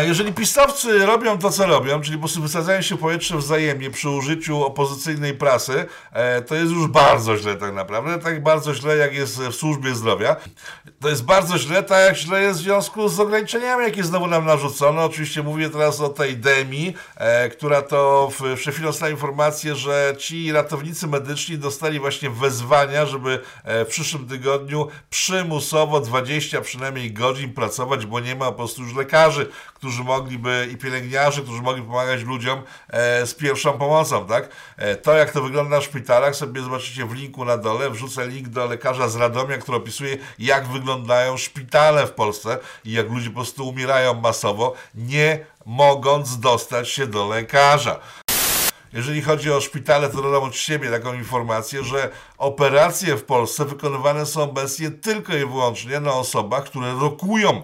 Jeżeli 0.06 0.32
pisowcy 0.32 1.06
robią 1.06 1.38
to, 1.38 1.50
co 1.50 1.66
robią, 1.66 2.00
czyli 2.00 2.16
po 2.16 2.20
prostu 2.20 2.42
wysadzają 2.42 2.82
się 2.82 2.96
powietrze 2.96 3.36
wzajemnie 3.36 3.90
przy 3.90 4.10
użyciu 4.10 4.64
opozycyjnej 4.64 5.34
prasy, 5.34 5.86
e, 6.12 6.42
to 6.42 6.54
jest 6.54 6.72
już 6.72 6.86
bardzo 6.86 7.36
źle 7.36 7.56
tak 7.56 7.74
naprawdę. 7.74 8.18
Tak 8.18 8.42
bardzo 8.42 8.74
źle, 8.74 8.96
jak 8.96 9.14
jest 9.14 9.38
w 9.38 9.54
służbie 9.54 9.94
zdrowia. 9.94 10.36
To 11.00 11.08
jest 11.08 11.24
bardzo 11.24 11.58
źle, 11.58 11.82
tak 11.82 12.06
jak 12.06 12.16
źle 12.16 12.42
jest 12.42 12.60
w 12.60 12.62
związku 12.62 13.08
z 13.08 13.20
ograniczeniami, 13.20 13.82
jakie 13.82 14.04
znowu 14.04 14.26
nam 14.26 14.46
narzucono. 14.46 15.04
Oczywiście 15.04 15.42
mówię 15.42 15.70
teraz 15.70 16.00
o 16.00 16.08
tej 16.08 16.36
DEMI, 16.36 16.94
e, 17.16 17.48
która 17.48 17.82
to 17.82 18.30
w, 18.38 18.56
przed 18.56 18.74
chwilą 18.74 18.88
dostała 18.88 19.10
informację, 19.10 19.74
że 19.74 20.14
ci 20.18 20.52
ratownicy 20.52 21.06
medyczni 21.06 21.58
dostali 21.58 22.00
właśnie 22.00 22.30
wezwania, 22.30 23.06
żeby 23.06 23.40
e, 23.64 23.84
w 23.84 23.88
przyszłym 23.88 24.28
tygodniu 24.28 24.88
przymusowo 25.10 26.00
20 26.00 26.60
przynajmniej 26.60 27.12
godzin 27.12 27.52
pracować, 27.52 28.06
bo 28.06 28.20
nie 28.20 28.34
ma 28.34 28.46
po 28.46 28.52
prostu 28.52 28.82
już 28.82 28.94
lekarzy 28.94 29.46
którzy 29.74 30.04
mogliby 30.04 30.68
i 30.72 30.76
pielęgniarzy, 30.76 31.42
którzy 31.42 31.62
mogli 31.62 31.82
pomagać 31.82 32.22
ludziom 32.22 32.62
e, 32.88 33.26
z 33.26 33.34
pierwszą 33.34 33.78
pomocą, 33.78 34.26
tak? 34.26 34.48
E, 34.76 34.96
to, 34.96 35.14
jak 35.14 35.30
to 35.30 35.42
wygląda 35.42 35.80
w 35.80 35.84
szpitalach, 35.84 36.36
sobie 36.36 36.60
zobaczycie 36.60 37.06
w 37.06 37.14
linku 37.14 37.44
na 37.44 37.56
dole. 37.56 37.90
Wrzucę 37.90 38.26
link 38.26 38.48
do 38.48 38.66
lekarza 38.66 39.08
z 39.08 39.16
Radomia, 39.16 39.58
który 39.58 39.78
opisuje, 39.78 40.16
jak 40.38 40.66
wyglądają 40.66 41.36
szpitale 41.36 42.06
w 42.06 42.12
Polsce 42.12 42.58
i 42.84 42.92
jak 42.92 43.10
ludzie 43.10 43.28
po 43.28 43.34
prostu 43.34 43.68
umierają 43.68 44.14
masowo, 44.14 44.74
nie 44.94 45.44
mogąc 45.66 46.40
dostać 46.40 46.88
się 46.88 47.06
do 47.06 47.28
lekarza. 47.28 48.00
Jeżeli 48.92 49.22
chodzi 49.22 49.52
o 49.52 49.60
szpitale, 49.60 50.08
to 50.08 50.22
dodam 50.22 50.42
od 50.42 50.56
siebie 50.56 50.90
taką 50.90 51.14
informację, 51.14 51.84
że 51.84 52.10
operacje 52.38 53.16
w 53.16 53.24
Polsce 53.24 53.64
wykonywane 53.64 54.26
są 54.26 54.42
obecnie 54.42 54.90
tylko 54.90 55.36
i 55.36 55.38
wyłącznie 55.38 56.00
na 56.00 56.12
osobach, 56.12 56.64
które 56.64 56.94
rokują 57.00 57.62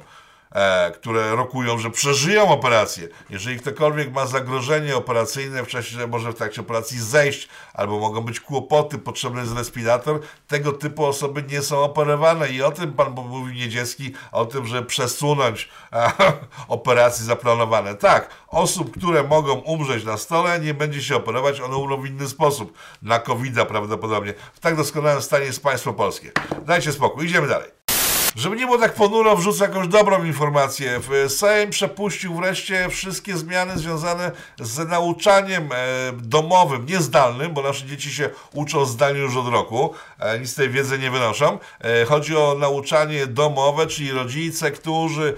e, 0.54 0.90
które 0.90 1.36
rokują, 1.36 1.78
że 1.78 1.90
przeżyją 1.90 2.48
operację. 2.48 3.08
Jeżeli 3.30 3.58
ktokolwiek 3.58 4.12
ma 4.12 4.26
zagrożenie 4.26 4.96
operacyjne 4.96 5.64
w 5.64 5.68
czasie, 5.68 5.96
że 5.96 6.06
może 6.06 6.32
w 6.32 6.34
trakcie 6.34 6.60
operacji 6.60 7.00
zejść, 7.00 7.48
albo 7.74 7.98
mogą 7.98 8.20
być 8.20 8.40
kłopoty, 8.40 8.98
potrzebny 8.98 9.40
jest 9.40 9.56
respirator, 9.56 10.20
tego 10.48 10.72
typu 10.72 11.04
osoby 11.04 11.44
nie 11.50 11.62
są 11.62 11.78
operowane 11.78 12.48
i 12.48 12.62
o 12.62 12.70
tym 12.70 12.92
pan 12.92 13.12
mówił 13.12 13.54
Niedzielski, 13.54 14.12
o 14.32 14.44
tym, 14.46 14.66
że 14.66 14.82
przesunąć 14.82 15.68
e, 15.92 16.12
operacje 16.68 17.24
zaplanowane. 17.24 17.94
Tak, 17.94 18.30
osób, 18.48 18.96
które 18.98 19.22
mogą 19.22 19.52
umrzeć 19.52 20.04
na 20.04 20.16
stole, 20.16 20.60
nie 20.60 20.74
będzie 20.74 21.02
się 21.02 21.16
operować, 21.16 21.60
one 21.60 21.76
umrą 21.76 22.00
w 22.00 22.06
inny 22.06 22.28
sposób. 22.28 22.78
Na 23.02 23.18
covid 23.18 23.54
prawdopodobnie. 23.68 24.34
W 24.54 24.60
tak 24.60 24.76
doskonałym 24.76 25.22
stanie 25.22 25.44
jest 25.44 25.62
państwo 25.62 25.92
polskie. 25.92 26.32
Dajcie 26.66 26.92
spokój, 26.92 27.26
idziemy 27.26 27.48
dalej. 27.48 27.93
Żeby 28.36 28.56
nie 28.56 28.66
było 28.66 28.78
tak 28.78 28.94
ponuro, 28.94 29.36
wrzucę 29.36 29.64
jakąś 29.64 29.88
dobrą 29.88 30.24
informację. 30.24 31.00
Sejm 31.28 31.70
przepuścił 31.70 32.34
wreszcie 32.34 32.88
wszystkie 32.88 33.36
zmiany 33.36 33.78
związane 33.78 34.32
z 34.60 34.88
nauczaniem 34.88 35.68
e, 35.72 35.76
domowym, 36.12 36.86
niezdalnym, 36.86 37.54
bo 37.54 37.62
nasze 37.62 37.86
dzieci 37.86 38.12
się 38.12 38.30
uczą 38.54 38.84
zdalnie 38.84 39.20
już 39.20 39.36
od 39.36 39.48
roku, 39.48 39.94
e, 40.18 40.38
nic 40.38 40.50
z 40.50 40.54
tej 40.54 40.70
wiedzy 40.70 40.98
nie 40.98 41.10
wynoszą. 41.10 41.58
E, 41.80 42.04
chodzi 42.04 42.36
o 42.36 42.56
nauczanie 42.58 43.26
domowe, 43.26 43.86
czyli 43.86 44.12
rodzice, 44.12 44.70
którzy 44.70 45.34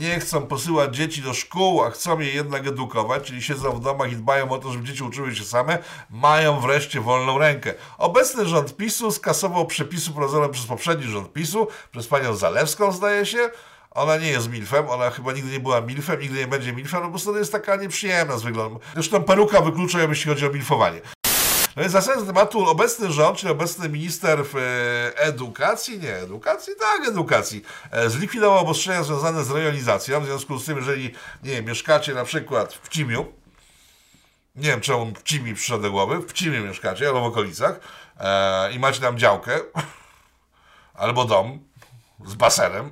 nie 0.00 0.20
chcą 0.20 0.46
posyłać 0.46 0.96
dzieci 0.96 1.22
do 1.22 1.34
szkół, 1.34 1.82
a 1.82 1.90
chcą 1.90 2.18
je 2.18 2.30
jednak 2.30 2.66
edukować, 2.66 3.22
czyli 3.22 3.42
siedzą 3.42 3.72
w 3.72 3.80
domach 3.80 4.12
i 4.12 4.16
dbają 4.16 4.50
o 4.50 4.58
to, 4.58 4.72
żeby 4.72 4.84
dzieci 4.84 5.02
uczyły 5.04 5.34
się 5.34 5.44
same, 5.44 5.78
mają 6.10 6.60
wreszcie 6.60 7.00
wolną 7.00 7.38
rękę. 7.38 7.74
Obecny 7.98 8.46
rząd 8.46 8.76
PiSu 8.76 9.12
skasował 9.12 9.66
przepisy 9.66 10.10
wprowadzone 10.10 10.48
przez 10.48 10.66
poprzedni 10.66 11.06
rząd 11.06 11.32
PiSu, 11.32 11.68
przez 11.92 12.06
panią 12.06 12.31
Zalewską, 12.36 12.92
zdaje 12.92 13.26
się. 13.26 13.50
Ona 13.90 14.16
nie 14.16 14.30
jest 14.30 14.48
milfem, 14.48 14.88
ona 14.88 15.10
chyba 15.10 15.32
nigdy 15.32 15.50
nie 15.50 15.60
była 15.60 15.80
milfem, 15.80 16.20
nigdy 16.20 16.38
nie 16.38 16.46
będzie 16.46 16.72
milfem, 16.72 17.00
no 17.00 17.06
po 17.06 17.10
prostu 17.10 17.38
jest 17.38 17.52
taka 17.52 17.76
nieprzyjemna 17.76 18.38
z 18.38 18.42
wyglądu. 18.42 18.80
Zresztą 18.94 19.22
peruka 19.22 19.60
wyklucza 19.60 20.00
ją, 20.00 20.08
jeśli 20.08 20.30
chodzi 20.30 20.46
o 20.46 20.50
milfowanie. 20.50 21.00
No 21.76 21.82
więc 21.82 21.94
na 21.94 22.26
tematu 22.26 22.68
obecny 22.68 23.12
rząd, 23.12 23.38
czyli 23.38 23.52
obecny 23.52 23.88
minister 23.88 24.44
w 24.44 24.56
e, 24.56 25.18
edukacji, 25.18 25.98
nie 25.98 26.16
edukacji, 26.16 26.72
tak, 26.80 27.08
edukacji, 27.08 27.64
e, 27.90 28.10
zlikwidował 28.10 28.58
obostrzenia 28.58 29.02
związane 29.02 29.44
z 29.44 29.50
rejonizacją. 29.50 30.20
W 30.20 30.24
związku 30.24 30.58
z 30.58 30.64
tym, 30.64 30.76
jeżeli, 30.76 31.14
nie 31.42 31.50
wiem, 31.50 31.64
mieszkacie 31.64 32.14
na 32.14 32.24
przykład 32.24 32.74
w 32.74 32.88
Cimiu, 32.88 33.32
nie 34.56 34.68
wiem 34.68 34.80
czemu 34.80 35.12
w 35.14 35.22
Cimi 35.22 35.54
przyszedł 35.54 35.82
do 35.82 35.90
głowy, 35.90 36.18
w 36.18 36.32
Cimiu 36.32 36.64
mieszkacie 36.64 37.06
albo 37.06 37.20
w 37.20 37.24
okolicach 37.24 37.80
e, 38.20 38.72
i 38.72 38.78
macie 38.78 39.00
tam 39.00 39.18
działkę 39.18 39.60
albo 40.94 41.24
dom, 41.24 41.58
z 42.26 42.34
basenem 42.34 42.90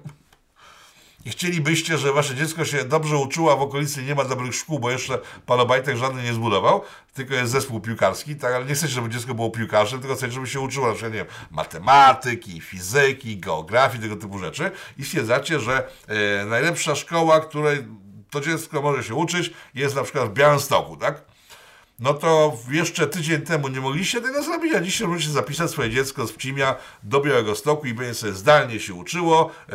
i 1.25 1.31
chcielibyście, 1.31 1.99
że 1.99 2.13
wasze 2.13 2.35
dziecko 2.35 2.65
się 2.65 2.85
dobrze 2.85 3.17
uczyło, 3.17 3.53
a 3.53 3.57
w 3.57 3.63
okolicy 3.63 4.03
nie 4.03 4.15
ma 4.15 4.25
dobrych 4.25 4.55
szkół, 4.55 4.79
bo 4.79 4.91
jeszcze 4.91 5.19
pan 5.47 5.61
Obajtek 5.61 5.97
żadny 5.97 6.23
nie 6.23 6.35
zbudował, 6.35 6.83
tylko 7.15 7.35
jest 7.35 7.53
zespół 7.53 7.81
piłkarski, 7.81 8.37
tak, 8.37 8.55
ale 8.55 8.65
nie 8.65 8.75
chcecie, 8.75 8.93
żeby 8.93 9.09
dziecko 9.09 9.35
było 9.35 9.51
piłkarzem, 9.51 10.01
tylko 10.01 10.17
chcecie, 10.17 10.33
żeby 10.33 10.47
się 10.47 10.61
uczyło 10.61 10.87
na 10.87 10.93
przykład, 10.93 11.13
nie 11.13 11.19
wiem, 11.19 11.29
matematyki, 11.51 12.61
fizyki, 12.61 13.39
geografii, 13.39 14.03
tego 14.03 14.17
typu 14.17 14.39
rzeczy 14.39 14.71
i 14.99 15.05
stwierdzacie, 15.05 15.61
że 15.61 15.89
e, 16.09 16.45
najlepsza 16.45 16.95
szkoła, 16.95 17.41
której 17.41 17.85
to 18.31 18.41
dziecko 18.41 18.83
może 18.83 19.05
się 19.05 19.15
uczyć, 19.15 19.51
jest 19.75 19.97
na 19.97 20.03
przykład 20.03 20.29
w 20.29 20.33
Białymstoku, 20.33 20.97
tak? 20.97 21.30
No 22.01 22.15
to 22.15 22.57
jeszcze 22.71 23.07
tydzień 23.07 23.43
temu 23.43 23.69
nie 23.69 23.81
mogliście 23.81 24.21
tego 24.21 24.43
zrobić, 24.43 24.75
a 24.75 24.81
dzisiaj 24.81 25.09
możecie 25.09 25.31
zapisać 25.31 25.71
swoje 25.71 25.91
dziecko 25.91 26.27
z 26.27 26.33
Pcimia 26.33 26.77
do 27.03 27.21
Białego 27.21 27.55
Stoku 27.55 27.87
i 27.87 27.95
będzie 27.95 28.15
sobie 28.15 28.33
zdalnie 28.33 28.81
się 28.81 28.95
uczyło, 28.95 29.51
e, 29.69 29.73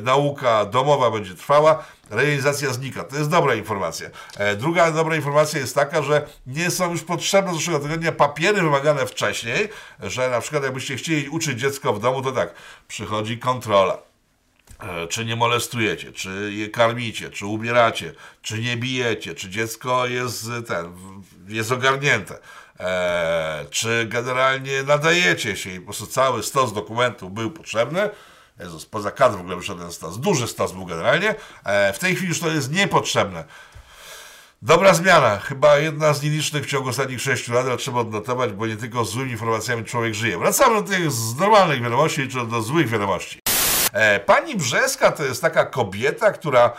nauka 0.00 0.64
domowa 0.64 1.10
będzie 1.10 1.34
trwała, 1.34 1.84
realizacja 2.10 2.72
znika. 2.72 3.04
To 3.04 3.16
jest 3.16 3.30
dobra 3.30 3.54
informacja. 3.54 4.10
E, 4.36 4.56
druga 4.56 4.92
dobra 4.92 5.16
informacja 5.16 5.60
jest 5.60 5.74
taka, 5.74 6.02
że 6.02 6.26
nie 6.46 6.70
są 6.70 6.90
już 6.90 7.02
potrzebne 7.02 7.52
z 7.52 7.56
zeszłego 7.56 7.80
tygodnia 7.80 8.12
papiery 8.12 8.62
wymagane 8.62 9.06
wcześniej, 9.06 9.68
że 10.02 10.30
na 10.30 10.40
przykład 10.40 10.62
jakbyście 10.62 10.96
chcieli 10.96 11.28
uczyć 11.28 11.60
dziecko 11.60 11.92
w 11.92 12.00
domu, 12.00 12.22
to 12.22 12.32
tak, 12.32 12.54
przychodzi 12.88 13.38
kontrola 13.38 14.13
czy 15.08 15.24
nie 15.24 15.36
molestujecie, 15.36 16.12
czy 16.12 16.52
je 16.54 16.68
karmicie, 16.68 17.30
czy 17.30 17.46
ubieracie, 17.46 18.12
czy 18.42 18.58
nie 18.58 18.76
bijecie, 18.76 19.34
czy 19.34 19.50
dziecko 19.50 20.06
jest 20.06 20.46
ten, 20.66 20.92
jest 21.48 21.72
ogarnięte, 21.72 22.38
e, 22.80 23.64
czy 23.70 24.06
generalnie 24.08 24.82
nadajecie 24.82 25.56
się 25.56 25.70
i 25.70 25.78
po 25.78 25.84
prostu 25.84 26.06
cały 26.06 26.42
stos 26.42 26.72
dokumentów 26.72 27.32
był 27.32 27.50
potrzebny. 27.50 28.10
Jezus, 28.60 28.86
poza 28.86 29.10
kadr 29.10 29.36
w 29.36 29.40
ogóle 29.40 29.56
wyszedł 29.56 29.80
ten 29.80 29.92
stos, 29.92 30.18
duży 30.18 30.48
stos 30.48 30.72
był 30.72 30.86
generalnie. 30.86 31.34
E, 31.64 31.92
w 31.92 31.98
tej 31.98 32.14
chwili 32.14 32.28
już 32.28 32.40
to 32.40 32.48
jest 32.48 32.72
niepotrzebne. 32.72 33.44
Dobra 34.62 34.94
zmiana, 34.94 35.38
chyba 35.38 35.78
jedna 35.78 36.14
z 36.14 36.22
nielicznych 36.22 36.64
w 36.64 36.66
ciągu 36.66 36.88
ostatnich 36.88 37.20
6 37.20 37.48
lat, 37.48 37.66
ale 37.66 37.76
trzeba 37.76 38.00
odnotować, 38.00 38.52
bo 38.52 38.66
nie 38.66 38.76
tylko 38.76 39.04
z 39.04 39.10
złymi 39.10 39.30
informacjami 39.30 39.84
człowiek 39.84 40.14
żyje. 40.14 40.38
Wracamy 40.38 40.82
do 40.82 40.88
tych 40.88 41.10
z 41.10 41.36
normalnych 41.36 41.82
wiadomości, 41.82 42.28
czy 42.28 42.46
do 42.46 42.62
złych 42.62 42.88
wiadomości. 42.88 43.43
E, 43.94 44.20
pani 44.20 44.56
Brzeska 44.56 45.12
to 45.12 45.24
jest 45.24 45.42
taka 45.42 45.64
kobieta, 45.64 46.32
która 46.32 46.72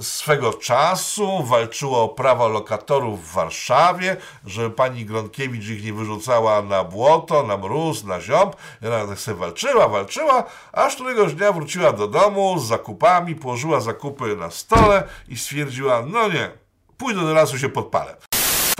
swego 0.00 0.52
czasu 0.52 1.44
walczyła 1.44 1.98
o 1.98 2.08
prawa 2.08 2.48
lokatorów 2.48 3.28
w 3.28 3.32
Warszawie, 3.32 4.16
żeby 4.46 4.70
pani 4.70 5.04
Gronkiewicz 5.04 5.68
ich 5.68 5.84
nie 5.84 5.92
wyrzucała 5.92 6.62
na 6.62 6.84
błoto, 6.84 7.42
na 7.42 7.56
mróz, 7.56 8.04
na 8.04 8.20
ziąb. 8.20 8.56
Ona 8.86 9.06
tak 9.06 9.18
sobie 9.18 9.36
walczyła, 9.36 9.88
walczyła, 9.88 10.44
aż 10.72 10.94
któregoś 10.94 11.34
dnia 11.34 11.52
wróciła 11.52 11.92
do 11.92 12.08
domu 12.08 12.58
z 12.58 12.68
zakupami, 12.68 13.34
położyła 13.34 13.80
zakupy 13.80 14.36
na 14.36 14.50
stole 14.50 15.02
i 15.28 15.36
stwierdziła, 15.36 16.02
no 16.06 16.28
nie, 16.28 16.50
pójdę 16.96 17.20
do 17.20 17.34
lasu 17.34 17.58
się 17.58 17.68
podpalę. 17.68 18.29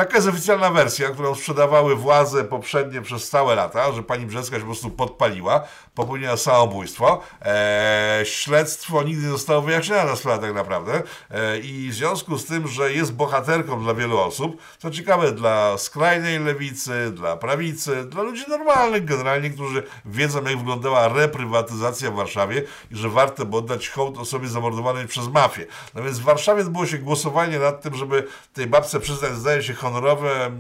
Taka 0.00 0.16
jest 0.16 0.28
oficjalna 0.28 0.70
wersja, 0.70 1.08
którą 1.08 1.34
sprzedawały 1.34 1.96
władze 1.96 2.44
poprzednie 2.44 3.02
przez 3.02 3.28
całe 3.28 3.54
lata, 3.54 3.92
że 3.92 4.02
pani 4.02 4.26
Brzeska 4.26 4.56
się 4.56 4.60
po 4.60 4.66
prostu 4.66 4.90
podpaliła, 4.90 5.64
popełniła 5.94 6.36
samobójstwo. 6.36 7.22
Eee, 7.42 8.26
śledztwo 8.26 9.02
nigdy 9.02 9.22
nie 9.22 9.32
zostało 9.32 9.62
wyjaśnione 9.62 10.04
na 10.04 10.16
sprawę 10.16 10.46
tak 10.46 10.54
naprawdę 10.54 11.02
eee, 11.30 11.66
i 11.66 11.90
w 11.90 11.94
związku 11.94 12.38
z 12.38 12.46
tym, 12.46 12.68
że 12.68 12.92
jest 12.92 13.12
bohaterką 13.12 13.82
dla 13.82 13.94
wielu 13.94 14.18
osób, 14.18 14.62
to 14.78 14.90
ciekawe 14.90 15.32
dla 15.32 15.78
skrajnej 15.78 16.38
lewicy, 16.38 17.10
dla 17.10 17.36
prawicy, 17.36 18.04
dla 18.04 18.22
ludzi 18.22 18.44
normalnych 18.48 19.04
generalnie, 19.04 19.50
którzy 19.50 19.82
wiedzą 20.04 20.44
jak 20.44 20.58
wyglądała 20.58 21.08
reprywatyzacja 21.08 22.10
w 22.10 22.14
Warszawie 22.14 22.62
i 22.90 22.96
że 22.96 23.08
warto 23.08 23.46
by 23.46 23.56
oddać 23.56 23.88
hołd 23.88 24.18
osobie 24.18 24.48
zamordowanej 24.48 25.06
przez 25.06 25.28
mafię. 25.28 25.66
No 25.94 26.02
więc 26.02 26.18
w 26.18 26.24
Warszawie 26.24 26.62
odbyło 26.62 26.86
się 26.86 26.98
głosowanie 26.98 27.58
nad 27.58 27.82
tym, 27.82 27.94
żeby 27.94 28.26
tej 28.52 28.66
babce 28.66 29.00
przyznać, 29.00 29.32
zdaje 29.32 29.62
się, 29.62 29.74
honorowe 29.92 30.50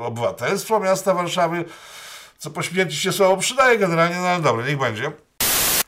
obywatelstwo 0.00 0.80
miasta 0.80 1.14
Warszawy, 1.14 1.64
co 2.38 2.50
po 2.50 2.62
śmierci 2.62 2.96
się 2.96 3.12
słowo 3.12 3.36
przydaje 3.36 3.78
generalnie, 3.78 4.16
no 4.16 4.28
ale 4.28 4.42
dobra, 4.42 4.66
niech 4.66 4.78
będzie. 4.78 5.12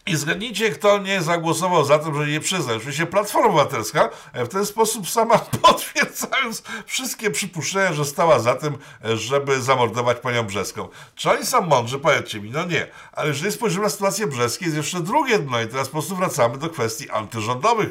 I 0.07 0.17
zgadnijcie, 0.17 0.71
kto 0.71 0.99
nie 0.99 1.23
zagłosował 1.23 1.85
za 1.85 1.99
tym, 1.99 2.15
żeby 2.15 2.31
je 2.31 2.41
przyznać. 2.41 2.77
Oczywiście 2.77 3.07
Platforma 3.07 3.49
Obywatelska, 3.49 4.11
w 4.35 4.49
ten 4.49 4.67
sposób 4.67 5.09
sama 5.09 5.39
potwierdzając 5.63 6.63
wszystkie 6.87 7.31
przypuszczenia, 7.31 7.93
że 7.93 8.05
stała 8.05 8.39
za 8.39 8.55
tym, 8.55 8.79
żeby 9.15 9.63
zamordować 9.63 10.19
panią 10.19 10.43
Brzeską. 10.43 10.89
Czy 11.15 11.31
oni 11.31 11.47
są 11.47 11.61
mądrzy? 11.61 11.99
Powiedzcie 11.99 12.41
mi, 12.41 12.51
no 12.51 12.65
nie. 12.65 12.87
Ale 13.13 13.29
jeżeli 13.29 13.53
spojrzymy 13.53 13.85
na 13.85 13.91
sytuację 13.91 14.27
Brzeskiej, 14.27 14.67
jest 14.67 14.77
jeszcze 14.77 15.01
drugie 15.01 15.39
dno 15.39 15.61
i 15.61 15.67
teraz 15.67 15.89
po 15.89 15.93
prostu 15.93 16.17
wracamy 16.17 16.59
do 16.59 16.71
kwestii 16.71 17.11
antyrządowych. 17.11 17.91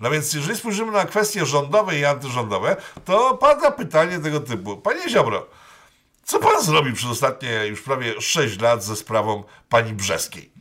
No 0.00 0.10
więc 0.10 0.34
jeżeli 0.34 0.58
spojrzymy 0.58 0.92
na 0.92 1.04
kwestie 1.04 1.46
rządowe 1.46 1.98
i 1.98 2.04
antyrządowe, 2.04 2.76
to 3.04 3.36
pada 3.36 3.70
pytanie 3.70 4.18
tego 4.18 4.40
typu. 4.40 4.76
Panie 4.76 5.08
Ziobro, 5.08 5.46
co 6.24 6.38
pan 6.38 6.62
zrobił 6.62 6.94
przez 6.94 7.10
ostatnie 7.10 7.66
już 7.66 7.82
prawie 7.82 8.20
6 8.20 8.60
lat 8.60 8.84
ze 8.84 8.96
sprawą 8.96 9.44
pani 9.68 9.92
Brzeskiej? 9.92 10.54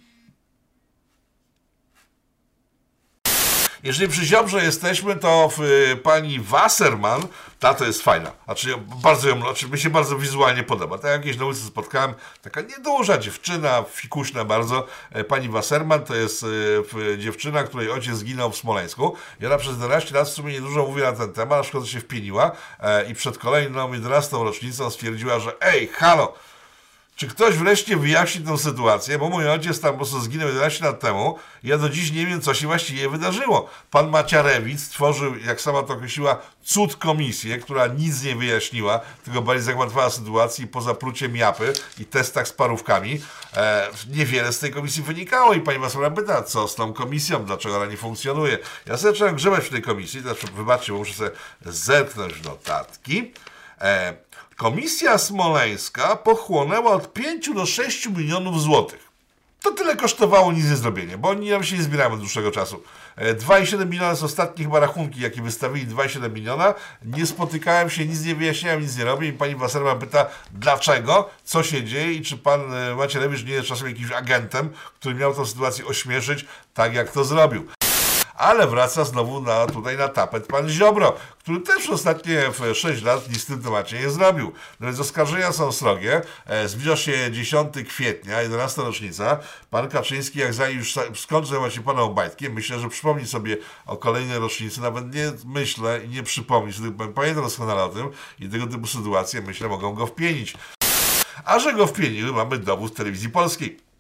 Jeżeli 3.84 4.12
przy 4.12 4.26
Ziobrze 4.26 4.64
jesteśmy, 4.64 5.16
to 5.16 5.50
w, 5.58 5.62
y, 5.62 5.96
pani 6.04 6.40
Wasserman, 6.40 7.28
ta 7.64 7.74
to 7.74 7.86
jest 7.86 8.02
fajna. 8.02 8.32
Znaczy, 8.46 8.76
bardzo 9.04 9.30
ją, 9.30 9.42
znaczy, 9.42 9.70
mi 9.70 9.80
się 9.80 9.90
bardzo 9.90 10.18
wizualnie 10.18 10.64
podoba. 10.64 10.98
Tak 10.98 11.12
jakieś 11.12 11.38
na 11.38 11.46
ulicy 11.46 11.66
spotkałem, 11.66 12.14
taka 12.42 12.62
nieduża 12.62 13.18
dziewczyna, 13.18 13.84
fikuśna 13.90 14.46
bardzo. 14.46 14.88
E, 15.12 15.24
pani 15.24 15.50
Wasserman 15.50 16.04
to 16.04 16.16
jest 16.16 16.44
y, 16.44 17.18
dziewczyna, 17.18 17.64
której 17.64 17.92
ojciec 17.92 18.16
zginął 18.16 18.52
w 18.52 18.58
Smoleńsku. 18.58 19.16
I 19.42 19.46
ona 19.46 19.58
przez 19.58 19.74
11 19.74 20.16
lat 20.16 20.28
w 20.28 20.32
sumie 20.32 20.54
niedużo 20.54 20.86
mówi 20.86 21.02
na 21.02 21.14
ten 21.14 21.34
temat, 21.34 21.58
na 21.58 21.64
przykład 21.64 21.86
się 21.86 22.00
wpieniła 22.00 22.52
e, 22.80 23.10
i 23.12 23.16
przed 23.16 23.38
kolejną 23.38 23.94
11 23.94 24.38
rocznicą 24.38 24.90
stwierdziła, 24.90 25.40
że 25.40 25.62
ej, 25.62 25.88
halo, 25.88 26.34
czy 27.16 27.28
ktoś 27.28 27.56
wreszcie 27.56 27.98
wyjaśni 27.98 28.46
tę 28.46 28.58
sytuację, 28.58 29.20
bo 29.20 29.30
mój 29.30 29.50
ojciec 29.50 29.80
tam 29.80 29.92
po 29.92 29.98
prostu 29.98 30.22
zginął 30.22 30.48
11 30.48 30.86
lat 30.86 31.00
temu 31.00 31.40
ja 31.64 31.78
do 31.78 31.90
dziś 31.90 32.12
nie 32.12 32.26
wiem, 32.26 32.42
co 32.42 32.54
się 32.54 32.68
właściwie 32.68 33.10
wydarzyło. 33.10 33.70
Pan 33.92 34.10
Maciarewicz 34.10 34.80
stworzył, 34.80 35.38
jak 35.38 35.62
sama 35.62 35.84
to 35.84 35.94
określiła, 35.94 36.42
cud 36.64 36.96
komisję, 36.96 37.58
która 37.58 37.88
nic 37.88 38.24
nie 38.24 38.36
wyjaśniła, 38.36 39.00
tylko 39.24 39.42
bardziej 39.42 39.66
zagmatwała 39.66 40.10
sytuacji 40.10 40.68
po 40.68 40.82
zapruciem 40.82 41.36
japy 41.36 41.74
i 42.00 42.06
testach 42.06 42.48
z 42.48 42.54
parówkami. 42.54 43.22
E, 43.58 43.88
niewiele 44.10 44.54
z 44.54 44.60
tej 44.60 44.72
komisji 44.72 45.04
wynikało 45.04 45.54
i 45.54 45.62
pani 45.62 45.80
Wasora 45.80 46.12
pyta, 46.12 46.44
co 46.44 46.68
z 46.68 46.76
tą 46.76 46.94
komisją, 46.94 47.46
dlaczego 47.46 47.76
ona 47.76 47.86
nie 47.86 47.98
funkcjonuje. 47.98 48.58
Ja 48.86 48.98
sobie 48.98 49.14
zacząłem 49.14 49.36
grzebać 49.36 49.66
w 49.66 49.70
tej 49.70 49.82
komisji, 49.82 50.22
znaczy, 50.22 50.48
wybaczcie, 50.56 50.94
muszę 50.94 51.14
sobie 51.14 51.32
zerknąć 51.66 52.44
notatki. 52.44 53.34
E, 53.82 54.14
Komisja 54.56 55.18
smoleńska 55.18 56.16
pochłonęła 56.16 56.92
od 56.92 57.14
5 57.14 57.50
do 57.54 57.66
6 57.66 58.10
milionów 58.10 58.62
złotych. 58.62 59.14
To 59.62 59.72
tyle 59.72 59.96
kosztowało 59.96 60.52
nic 60.52 60.70
nie 60.70 60.76
zrobienie, 60.76 61.18
bo 61.18 61.30
oni 61.30 61.50
nam 61.50 61.64
się 61.64 61.78
nie 61.78 61.84
zbierają 61.84 62.14
od 62.14 62.20
dłuższego 62.20 62.52
czasu. 62.52 62.84
2,7 63.18 63.82
e, 63.82 63.86
miliona 63.86 64.16
z 64.16 64.24
ostatnich 64.24 64.68
chyba 64.68 64.80
rachunki, 64.80 65.22
jakie 65.22 65.42
wystawili, 65.42 65.88
2,7 65.88 66.34
miliona. 66.34 66.74
Nie 67.06 67.26
spotykałem 67.26 67.90
się, 67.90 68.06
nic 68.06 68.26
nie 68.26 68.36
wyjaśniałem, 68.36 68.82
nic 68.82 68.98
nie 68.98 69.06
robię 69.06 69.28
i 69.28 69.34
pani 69.34 69.56
Wasserman 69.56 70.00
pyta, 70.00 70.26
dlaczego, 70.52 71.30
co 71.44 71.64
się 71.64 71.84
dzieje 71.84 72.14
i 72.14 72.22
czy 72.22 72.38
pan 72.38 72.74
e, 72.74 72.96
Macierewicz 72.96 73.46
nie 73.46 73.54
jest 73.54 73.68
czasem 73.68 73.88
jakimś 73.88 74.12
agentem, 74.12 74.70
który 75.00 75.16
miał 75.16 75.34
tę 75.34 75.46
sytuację 75.46 75.86
ośmieszyć, 75.86 76.46
tak 76.74 76.94
jak 76.94 77.12
to 77.12 77.24
zrobił 77.24 77.68
ale 78.44 78.68
wraca 78.68 79.06
znowu 79.06 79.42
na, 79.42 79.68
tutaj 79.68 79.98
na 79.98 80.08
tapet 80.08 80.48
pan 80.48 80.70
Ziobro, 80.70 81.16
który 81.40 81.60
też 81.60 81.90
ostatnie 81.90 82.42
6 82.74 83.04
lat 83.04 83.30
nic 83.30 83.44
w 83.44 83.46
tym 83.46 83.64
temacie 83.64 84.00
nie 84.00 84.10
zrobił. 84.10 84.52
No 84.80 84.88
więc 84.88 85.00
oskarżenia 85.00 85.52
są 85.52 85.72
srogie. 85.72 86.22
E, 86.46 86.68
zbliża 86.68 86.96
się 86.96 87.32
10 87.32 87.74
kwietnia, 87.88 88.42
11 88.42 88.82
rocznica. 88.82 89.40
Pan 89.70 89.90
Kaczyński, 89.90 90.40
jak 90.40 90.54
zanim 90.54 90.78
już 90.78 90.96
zajmować 91.44 91.74
się 91.74 91.84
panem 91.84 92.04
Obajtkiem, 92.04 92.54
myślę, 92.54 92.80
że 92.80 92.90
przypomni 92.90 93.28
sobie 93.28 93.58
o 93.86 93.98
kolejnej 93.98 94.40
rocznicy, 94.40 94.82
nawet 94.82 95.16
nie 95.16 95.32
myślę 95.46 96.06
i 96.06 96.10
nie 96.10 96.24
przypomni 96.24 96.74
pamięta 97.16 97.42
doskonale 97.42 97.84
o 97.84 97.90
tym 97.90 98.10
i 98.40 98.50
tego 98.50 98.68
typu 98.68 98.88
sytuacje, 98.88 99.42
myślę, 99.42 99.68
mogą 99.68 99.94
go 99.94 100.08
wpienić. 100.08 100.54
A 101.46 101.60
że 101.60 101.74
go 101.74 101.88
wpieniły, 101.88 102.32
mamy 102.32 102.58
dowód 102.58 102.96
telewizji 102.96 103.30
polskiej. 103.30 103.93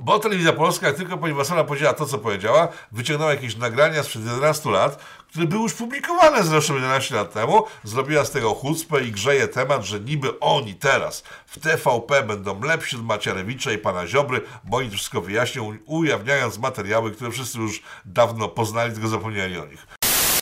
Bo 0.00 0.18
telewizja 0.18 0.52
polska, 0.52 0.86
jak 0.86 0.96
tylko 0.96 1.18
pani 1.18 1.34
Wasala 1.34 1.64
powiedziała 1.64 1.94
to, 1.94 2.06
co 2.06 2.18
powiedziała, 2.18 2.68
wyciągnęła 2.92 3.30
jakieś 3.30 3.56
nagrania 3.56 4.02
sprzed 4.02 4.26
11 4.26 4.70
lat, 4.70 5.04
które 5.28 5.46
były 5.46 5.62
już 5.62 5.74
publikowane 5.74 6.44
zresztą 6.44 6.74
11 6.74 7.14
lat 7.14 7.32
temu, 7.32 7.64
zrobiła 7.84 8.24
z 8.24 8.30
tego 8.30 8.54
chucpę 8.54 9.04
i 9.04 9.12
grzeje 9.12 9.48
temat, 9.48 9.84
że 9.84 10.00
niby 10.00 10.40
oni 10.40 10.74
teraz 10.74 11.24
w 11.46 11.60
TVP 11.60 12.22
będą 12.22 12.60
lepsi 12.62 12.96
od 12.96 13.04
Macierewicza 13.04 13.72
i 13.72 13.78
pana 13.78 14.06
Ziobry, 14.06 14.40
bo 14.64 14.76
oni 14.76 14.90
wszystko 14.90 15.20
wyjaśnią, 15.20 15.76
ujawniając 15.86 16.58
materiały, 16.58 17.10
które 17.10 17.30
wszyscy 17.30 17.58
już 17.58 17.82
dawno 18.04 18.48
poznali, 18.48 18.92
tylko 18.92 19.08
zapomnieli 19.08 19.58
o 19.58 19.66
nich. 19.66 19.86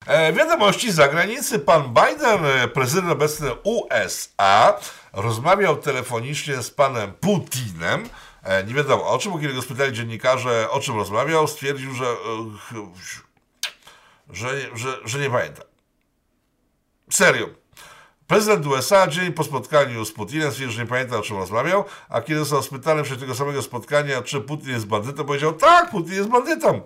E, 0.06 0.32
wiadomości 0.32 0.92
z 0.92 0.94
zagranicy. 0.94 1.58
Pan 1.58 1.82
Biden, 1.82 2.46
e, 2.46 2.68
prezydent 2.68 3.12
obecny 3.12 3.50
USA, 3.64 4.78
rozmawiał 5.12 5.76
telefonicznie 5.76 6.62
z 6.62 6.70
panem 6.70 7.12
Putinem, 7.12 8.08
nie 8.66 8.74
wiadomo 8.74 9.06
o 9.06 9.18
czym, 9.18 9.40
kiedy 9.40 9.54
go 9.54 9.62
spytali 9.62 9.92
dziennikarze, 9.92 10.70
o 10.70 10.80
czym 10.80 10.96
rozmawiał, 10.96 11.48
stwierdził, 11.48 11.94
że, 11.94 12.06
e, 12.06 12.16
że, 14.30 14.48
że, 14.74 14.98
że 15.04 15.18
nie 15.18 15.30
pamięta. 15.30 15.62
Serio. 17.10 17.46
Prezydent 18.26 18.66
USA 18.66 19.06
dzień 19.06 19.32
po 19.32 19.44
spotkaniu 19.44 20.04
z 20.04 20.12
Putinem 20.12 20.50
stwierdził, 20.50 20.76
że 20.76 20.82
nie 20.82 20.88
pamięta 20.88 21.16
o 21.18 21.22
czym 21.22 21.36
rozmawiał, 21.36 21.84
a 22.08 22.20
kiedy 22.20 22.40
został 22.40 22.62
spytany 22.62 23.02
przed 23.02 23.20
tego 23.20 23.34
samego 23.34 23.62
spotkania, 23.62 24.22
czy 24.22 24.40
Putin 24.40 24.70
jest 24.70 24.86
bandytą, 24.86 25.24
powiedział, 25.24 25.52
tak, 25.52 25.90
Putin 25.90 26.14
jest 26.14 26.28
bandytą. 26.28 26.80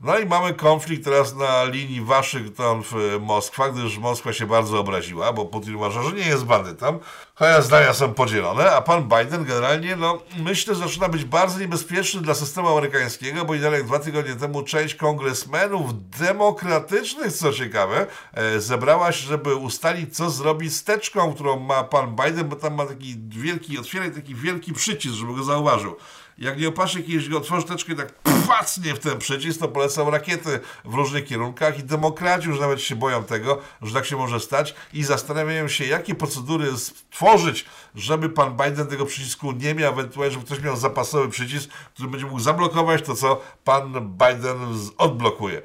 No 0.00 0.18
i 0.18 0.26
mamy 0.26 0.54
konflikt 0.54 1.04
teraz 1.04 1.34
na 1.34 1.64
linii 1.64 2.02
Waszyngton-Moskwa, 2.02 3.72
gdyż 3.72 3.98
Moskwa 3.98 4.32
się 4.32 4.46
bardzo 4.46 4.80
obraziła, 4.80 5.32
bo 5.32 5.44
Putin 5.44 5.76
uważa, 5.76 6.02
że 6.02 6.12
nie 6.12 6.26
jest 6.26 6.44
bandytą. 6.44 6.98
Chociaż 7.34 7.64
zdania 7.64 7.94
są 7.94 8.14
podzielone, 8.14 8.72
a 8.72 8.82
pan 8.82 9.08
Biden 9.08 9.44
generalnie, 9.44 9.96
no 9.96 10.22
myślę, 10.38 10.74
że 10.74 10.80
zaczyna 10.80 11.08
być 11.08 11.24
bardzo 11.24 11.58
niebezpieczny 11.58 12.20
dla 12.20 12.34
systemu 12.34 12.68
amerykańskiego, 12.68 13.44
bo 13.44 13.54
i 13.54 13.60
dalej 13.60 13.84
dwa 13.84 13.98
tygodnie 13.98 14.34
temu 14.34 14.62
część 14.62 14.94
kongresmenów 14.94 16.10
demokratycznych, 16.18 17.32
co 17.32 17.52
ciekawe, 17.52 18.06
e, 18.32 18.60
zebrała 18.60 19.12
się, 19.12 19.26
żeby 19.26 19.54
ustalić, 19.54 20.16
co 20.16 20.30
zrobić 20.30 20.76
z 20.76 20.84
teczką, 20.84 21.34
którą 21.34 21.58
ma 21.58 21.84
pan 21.84 22.16
Biden, 22.16 22.48
bo 22.48 22.56
tam 22.56 22.74
ma 22.74 22.86
taki 22.86 23.16
wielki, 23.28 23.78
otwieraj 23.78 24.12
taki 24.12 24.34
wielki 24.34 24.72
przycisk, 24.72 25.14
żeby 25.14 25.34
go 25.34 25.44
zauważył. 25.44 25.96
Jak 26.38 26.60
nie 26.60 26.68
opatrzy 26.68 27.02
kiedyś 27.02 27.28
go 27.28 27.38
otworzy 27.38 27.66
teczkę 27.66 27.94
tak 27.94 28.35
pacnie 28.46 28.94
w 28.94 28.98
ten 28.98 29.18
przycisk, 29.18 29.60
to 29.60 29.68
polecą 29.68 30.10
rakiety 30.10 30.60
w 30.84 30.94
różnych 30.94 31.24
kierunkach 31.24 31.78
i 31.78 31.82
demokraci 31.82 32.48
już 32.48 32.60
nawet 32.60 32.82
się 32.82 32.96
boją 32.96 33.24
tego, 33.24 33.58
że 33.82 33.94
tak 33.94 34.06
się 34.06 34.16
może 34.16 34.40
stać 34.40 34.74
i 34.92 35.04
zastanawiają 35.04 35.68
się, 35.68 35.84
jakie 35.84 36.14
procedury 36.14 36.76
stworzyć, 36.76 37.64
żeby 37.94 38.30
pan 38.30 38.56
Biden 38.56 38.86
tego 38.86 39.06
przycisku 39.06 39.52
nie 39.52 39.74
miał, 39.74 39.92
ewentualnie, 39.92 40.34
żeby 40.34 40.46
ktoś 40.46 40.60
miał 40.60 40.76
zapasowy 40.76 41.28
przycisk, 41.28 41.70
który 41.94 42.08
będzie 42.08 42.26
mógł 42.26 42.40
zablokować 42.40 43.02
to, 43.02 43.14
co 43.14 43.40
pan 43.64 44.16
Biden 44.18 44.58
odblokuje. 44.98 45.62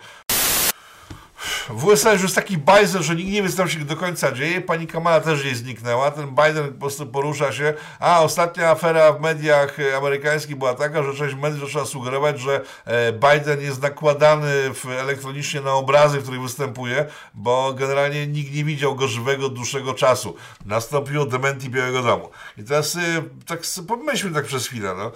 W 1.70 1.86
USA 1.86 2.14
już 2.14 2.22
jest 2.22 2.36
taki 2.36 2.58
bajzer, 2.58 3.02
że 3.02 3.16
nikt 3.16 3.30
nie 3.30 3.44
wie, 3.44 3.50
co 3.50 3.58
tam 3.58 3.70
się 3.70 3.80
do 3.80 3.96
końca 3.96 4.32
dzieje. 4.32 4.62
Pani 4.62 4.88
Kamala 4.88 5.22
też 5.22 5.46
nie 5.46 5.56
zniknęła. 5.56 6.12
Ten 6.12 6.30
Biden 6.30 6.74
po 6.74 6.80
prostu 6.80 7.08
porusza 7.08 7.52
się. 7.52 7.74
A 8.00 8.22
ostatnia 8.22 8.70
afera 8.70 9.14
w 9.14 9.22
mediach 9.22 9.78
amerykańskich 9.98 10.56
była 10.56 10.74
taka, 10.74 11.04
że 11.04 11.14
część 11.14 11.36
mediów 11.36 11.60
zaczęła 11.60 11.86
sugerować, 11.86 12.40
że 12.40 12.62
e, 12.86 13.14
Biden 13.14 13.62
jest 13.62 13.82
nakładany 13.82 14.72
elektronicznie 15.00 15.62
na 15.62 15.74
obrazy, 15.74 16.20
w 16.20 16.22
których 16.22 16.42
występuje, 16.42 17.06
bo 17.34 17.74
generalnie 17.74 18.28
nikt 18.28 18.54
nie 18.54 18.64
widział 18.64 18.96
go 18.96 19.08
żywego 19.08 19.50
dłuższego 19.50 19.94
czasu. 19.94 20.36
Nastąpiło 20.66 21.26
dementi 21.26 21.70
Białego 21.70 22.02
Domu. 22.02 22.30
I 22.58 22.64
teraz 22.64 22.96
e, 22.96 23.00
tak 23.46 23.60
pomyślmy 23.88 24.36
tak 24.36 24.46
przez 24.46 24.68
chwilę. 24.68 24.94
No. 24.98 25.12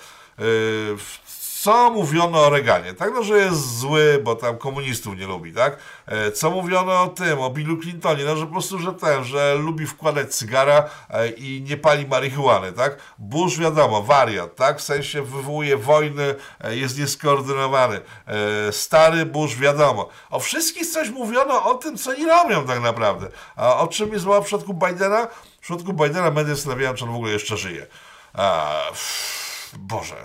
Co 1.66 1.90
mówiono 1.90 2.46
o 2.46 2.50
Reganie? 2.50 2.94
Tak, 2.94 3.12
no, 3.14 3.24
że 3.24 3.38
jest 3.38 3.78
zły, 3.78 4.20
bo 4.24 4.36
tam 4.36 4.58
komunistów 4.58 5.18
nie 5.18 5.28
lubi, 5.28 5.54
tak? 5.54 5.78
E, 6.06 6.32
co 6.32 6.52
mówiono 6.52 7.02
o 7.02 7.08
tym, 7.08 7.40
o 7.40 7.50
Billu 7.50 7.78
Clintonie? 7.78 8.26
No, 8.26 8.38
że 8.38 8.46
po 8.46 8.52
prostu, 8.52 8.80
że 8.80 8.94
ten, 8.94 9.24
że 9.24 9.56
lubi 9.56 9.88
wkładać 9.88 10.36
cygara 10.36 10.90
e, 11.10 11.30
i 11.30 11.62
nie 11.62 11.78
pali 11.78 12.08
marihuany, 12.08 12.72
tak? 12.72 12.98
Bush, 13.18 13.58
wiadomo, 13.58 14.02
wariat, 14.02 14.56
tak? 14.56 14.80
W 14.80 14.82
sensie 14.82 15.22
wywołuje 15.22 15.78
wojny, 15.78 16.36
e, 16.62 16.76
jest 16.76 17.00
nieskoordynowany. 17.00 18.02
Stary 18.72 19.26
Bush, 19.26 19.56
wiadomo. 19.56 20.10
O 20.30 20.40
wszystkich 20.40 20.88
coś 20.88 21.10
mówiono 21.10 21.64
o 21.64 21.74
tym, 21.74 21.98
co 21.98 22.14
nie 22.14 22.28
robią 22.28 22.66
tak 22.66 22.82
naprawdę. 22.82 23.28
A 23.56 23.78
o 23.78 23.88
czym 23.88 24.14
jest 24.14 24.26
mowa 24.26 24.42
w 24.42 24.46
przypadku 24.46 24.74
Bidena? 24.74 25.28
W 25.58 25.60
przypadku 25.60 25.94
Bidena 25.94 26.32
media 26.32 26.56
zastanawiają, 26.56 26.94
czy 26.94 27.04
on 27.06 27.12
w 27.12 27.16
ogóle 27.16 27.32
jeszcze 27.32 27.58
żyje. 27.58 27.88
A, 28.34 28.72
Boże, 29.74 30.16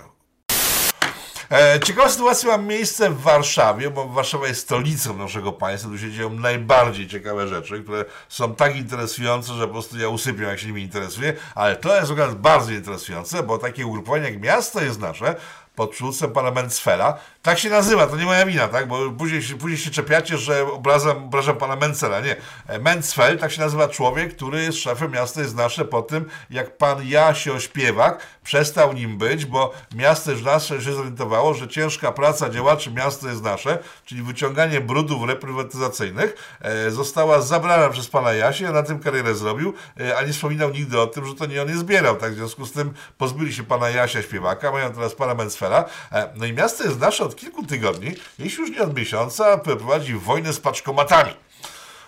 E, 1.51 1.79
ciekawa 1.79 2.09
sytuacja 2.09 2.49
ma 2.49 2.57
miejsce 2.57 3.09
w 3.09 3.21
Warszawie, 3.21 3.89
bo 3.89 4.07
Warszawa 4.07 4.47
jest 4.47 4.61
stolicą 4.61 5.17
naszego 5.17 5.51
państwa, 5.51 5.89
tu 5.89 5.97
się 5.97 6.11
dzieją 6.11 6.29
najbardziej 6.29 7.07
ciekawe 7.07 7.47
rzeczy, 7.47 7.83
które 7.83 8.05
są 8.29 8.55
tak 8.55 8.75
interesujące, 8.75 9.53
że 9.53 9.67
po 9.67 9.73
prostu 9.73 9.99
ja 9.99 10.09
usypiam, 10.09 10.43
jak 10.43 10.59
się 10.59 10.67
nimi 10.67 10.81
interesuje, 10.81 11.33
ale 11.55 11.75
to 11.75 11.95
jest 11.95 12.11
akurat 12.11 12.35
bardzo 12.35 12.71
interesujące, 12.71 13.43
bo 13.43 13.57
takie 13.57 13.87
ugrupowanie 13.87 14.23
jak 14.23 14.41
miasto 14.41 14.81
jest 14.81 14.99
nasze, 14.99 15.35
pod 15.75 15.91
przywództwem 15.91 16.31
pana 16.31 16.51
Mencfela. 16.51 17.17
Tak 17.41 17.59
się 17.59 17.69
nazywa, 17.69 18.07
to 18.07 18.17
nie 18.17 18.25
moja 18.25 18.45
wina, 18.45 18.67
tak? 18.67 18.87
Bo 18.87 19.11
później, 19.11 19.41
później 19.59 19.77
się 19.77 19.91
czepiacie, 19.91 20.37
że 20.37 20.71
obrażam, 20.71 21.23
obrażam 21.23 21.57
pana 21.57 21.75
Mencela. 21.75 22.19
Nie. 22.19 22.35
E, 22.67 22.79
Mencfel, 22.79 23.39
tak 23.39 23.51
się 23.51 23.61
nazywa 23.61 23.87
człowiek, 23.87 24.35
który 24.35 24.63
jest 24.63 24.77
szefem 24.77 25.11
miasta, 25.11 25.41
jest 25.41 25.55
nasze 25.55 25.85
po 25.85 26.01
tym, 26.01 26.25
jak 26.49 26.77
pan 26.77 27.07
Jasio 27.07 27.59
Śpiewak 27.59 28.27
przestał 28.43 28.93
nim 28.93 29.17
być, 29.17 29.45
bo 29.45 29.73
miasto 29.95 30.31
już 30.31 30.41
nasze 30.41 30.81
się 30.81 30.93
zorientowało, 30.93 31.53
że 31.53 31.67
ciężka 31.67 32.11
praca 32.11 32.49
działaczy 32.49 32.91
miasta 32.91 33.29
jest 33.29 33.43
nasze, 33.43 33.79
czyli 34.05 34.21
wyciąganie 34.21 34.81
brudów 34.81 35.27
reprywatyzacyjnych, 35.27 36.57
e, 36.61 36.91
została 36.91 37.41
zabrana 37.41 37.89
przez 37.89 38.07
pana 38.07 38.33
Jasia, 38.33 38.71
na 38.71 38.83
tym 38.83 38.99
karierę 38.99 39.35
zrobił, 39.35 39.73
e, 39.99 40.17
a 40.17 40.21
nie 40.21 40.33
wspominał 40.33 40.69
nigdy 40.69 40.99
o 40.99 41.07
tym, 41.07 41.25
że 41.25 41.35
to 41.35 41.45
nie 41.45 41.61
on 41.61 41.69
je 41.69 41.77
zbierał. 41.77 42.15
Tak? 42.15 42.33
W 42.33 42.35
związku 42.35 42.65
z 42.65 42.71
tym 42.71 42.93
pozbyli 43.17 43.53
się 43.53 43.63
pana 43.63 43.89
Jasia 43.89 44.21
Śpiewaka, 44.21 44.71
mają 44.71 44.93
teraz 44.93 45.15
pana 45.15 45.33
Mencfela, 45.35 45.60
E, 45.65 46.29
no 46.35 46.45
i 46.45 46.53
miasto 46.53 46.83
jest 46.83 46.99
nasze 46.99 47.23
od 47.23 47.35
kilku 47.35 47.65
tygodni, 47.65 48.15
jeśli 48.39 48.61
już 48.61 48.71
nie 48.71 48.81
od 48.81 48.97
miesiąca, 48.97 49.57
prowadzi 49.57 50.13
wojnę 50.13 50.53
z 50.53 50.59
paczkomatami. 50.59 51.33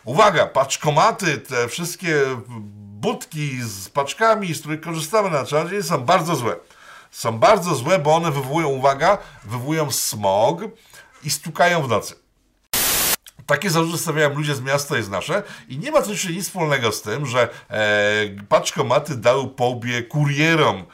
Uwaga, 0.04 0.48
paczkomaty, 0.48 1.38
te 1.38 1.68
wszystkie 1.68 2.22
budki 3.04 3.62
z 3.62 3.89
paczkami, 3.89 4.54
z 4.54 4.60
których 4.60 4.82
korzystamy 4.82 5.30
na 5.30 5.44
co 5.46 5.70
dzień, 5.70 5.84
są 5.84 5.98
bardzo 5.98 6.36
złe. 6.36 6.56
Są 7.12 7.39
bardzo 7.39 7.76
złe, 7.76 8.00
bo 8.00 8.16
one 8.16 8.32
wywołują, 8.32 8.68
uwaga, 8.68 9.18
wywołują 9.44 9.92
smog 9.92 10.62
i 11.24 11.30
stukają 11.30 11.82
w 11.82 11.89
nocy. 11.89 12.16
Takie 13.46 13.70
zarzuty 13.70 13.98
stawiają 13.98 14.36
ludzie 14.36 14.56
z 14.56 14.62
miasta 14.62 14.98
jest 14.98 15.10
nasze 15.10 15.44
i 15.68 15.78
nie 15.78 15.92
ma 15.92 16.02
coś 16.02 16.30
nic 16.30 16.46
wspólnego 16.46 16.92
z 16.92 17.02
tym, 17.02 17.26
że 17.26 17.50
e, 17.70 17.86
paczkomaty 18.50 19.16
dały 19.16 19.48
połbie 19.48 20.04
kurierom 20.04 20.86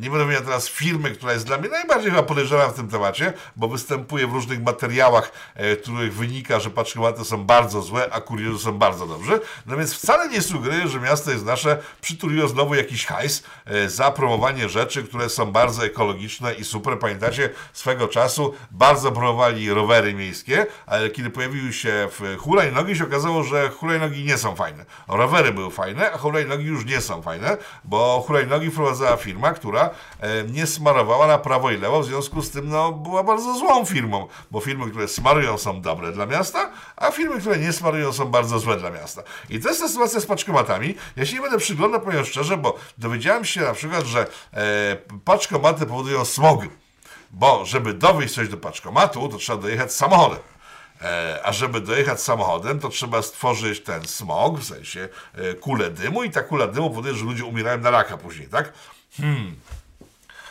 nie 0.00 0.10
będę 0.10 0.26
miał 0.26 0.42
teraz 0.42 0.68
firmy, 0.68 1.10
która 1.10 1.32
jest 1.32 1.46
dla 1.46 1.58
mnie 1.58 1.68
najbardziej 1.68 2.10
chyba 2.10 2.22
podejrzana 2.22 2.68
w 2.68 2.74
tym 2.74 2.88
temacie, 2.88 3.32
bo 3.56 3.68
występuje 3.68 4.26
w 4.26 4.32
różnych 4.32 4.62
materiałach, 4.62 5.32
e, 5.54 5.76
których 5.76 6.14
wynika, 6.14 6.60
że 6.60 6.70
paczkomaty 6.70 7.24
są 7.24 7.44
bardzo 7.44 7.82
złe, 7.82 8.08
a 8.12 8.20
kurierzy 8.20 8.58
są 8.58 8.78
bardzo 8.78 9.06
dobrzy. 9.06 9.40
No 9.66 9.76
więc 9.76 9.94
wcale 9.94 10.28
nie 10.28 10.42
sugeruję, 10.42 10.88
że 10.88 11.00
miasto 11.00 11.30
jest 11.30 11.44
nasze 11.44 11.78
przytuliło 12.00 12.48
znowu 12.48 12.74
jakiś 12.74 13.06
hajs 13.06 13.42
e, 13.64 13.88
za 13.88 14.10
promowanie 14.10 14.68
rzeczy, 14.68 15.04
które 15.04 15.28
są 15.28 15.52
bardzo 15.52 15.84
ekologiczne 15.84 16.54
i 16.54 16.64
super. 16.64 16.98
Pamiętacie, 16.98 17.50
swego 17.72 18.08
czasu 18.08 18.54
bardzo 18.70 19.12
promowali 19.12 19.70
rowery 19.70 20.14
miejskie, 20.14 20.66
ale 20.86 21.10
kiedy 21.10 21.30
pojawiły 21.30 21.72
się 21.72 22.08
w 22.10 22.36
hulajnogi, 22.38 22.96
się 22.96 23.04
okazało, 23.04 23.44
że 23.44 23.68
hulajnogi 23.70 24.24
nie 24.24 24.38
są 24.38 24.56
fajne. 24.56 24.84
Rowery 25.08 25.52
były 25.52 25.70
fajne, 25.70 26.12
a 26.12 26.18
hulajnogi 26.18 26.64
już 26.64 26.84
nie 26.84 27.00
są 27.00 27.22
fajne, 27.22 27.56
bo 27.84 28.24
hulajnogi 28.26 28.70
wprowadzała 28.70 29.16
firma, 29.16 29.25
która 29.54 29.90
e, 30.20 30.44
nie 30.44 30.66
smarowała 30.66 31.26
na 31.26 31.38
prawo 31.38 31.70
i 31.70 31.76
lewo, 31.76 32.00
w 32.00 32.06
związku 32.06 32.42
z 32.42 32.50
tym 32.50 32.68
no, 32.68 32.92
była 32.92 33.22
bardzo 33.22 33.58
złą 33.58 33.84
firmą, 33.84 34.28
bo 34.50 34.60
firmy, 34.60 34.90
które 34.90 35.08
smarują 35.08 35.58
są 35.58 35.80
dobre 35.80 36.12
dla 36.12 36.26
miasta, 36.26 36.70
a 36.96 37.10
firmy, 37.10 37.40
które 37.40 37.58
nie 37.58 37.72
smarują 37.72 38.12
są 38.12 38.24
bardzo 38.24 38.58
złe 38.58 38.76
dla 38.76 38.90
miasta. 38.90 39.22
I 39.50 39.60
to 39.60 39.68
jest 39.68 39.80
ta 39.80 39.88
sytuacja 39.88 40.20
z 40.20 40.26
paczkomatami. 40.26 40.94
Ja 41.16 41.26
się 41.26 41.34
nie 41.34 41.42
będę 41.42 41.58
przyglądał, 41.58 42.00
powiem 42.00 42.24
szczerze, 42.24 42.56
bo 42.56 42.76
dowiedziałem 42.98 43.44
się 43.44 43.60
na 43.60 43.72
przykład, 43.72 44.04
że 44.04 44.26
e, 44.52 44.96
paczkomaty 45.24 45.86
powodują 45.86 46.24
smog, 46.24 46.60
bo 47.30 47.64
żeby 47.64 47.94
dowieść 47.94 48.34
coś 48.34 48.48
do 48.48 48.56
paczkomatu, 48.56 49.28
to 49.28 49.38
trzeba 49.38 49.62
dojechać 49.62 49.92
samochodem. 49.92 50.38
E, 51.02 51.40
a 51.42 51.52
żeby 51.52 51.80
dojechać 51.80 52.22
samochodem, 52.22 52.80
to 52.80 52.88
trzeba 52.88 53.22
stworzyć 53.22 53.80
ten 53.80 54.04
smog, 54.04 54.58
w 54.58 54.64
sensie 54.64 55.08
e, 55.34 55.54
kulę 55.54 55.90
dymu 55.90 56.24
i 56.24 56.30
ta 56.30 56.42
kula 56.42 56.66
dymu 56.66 56.90
powoduje, 56.90 57.14
że 57.14 57.24
ludzie 57.24 57.44
umierają 57.44 57.78
na 57.78 57.90
raka 57.90 58.16
później, 58.16 58.48
tak? 58.48 58.72
Hmm. 59.16 59.56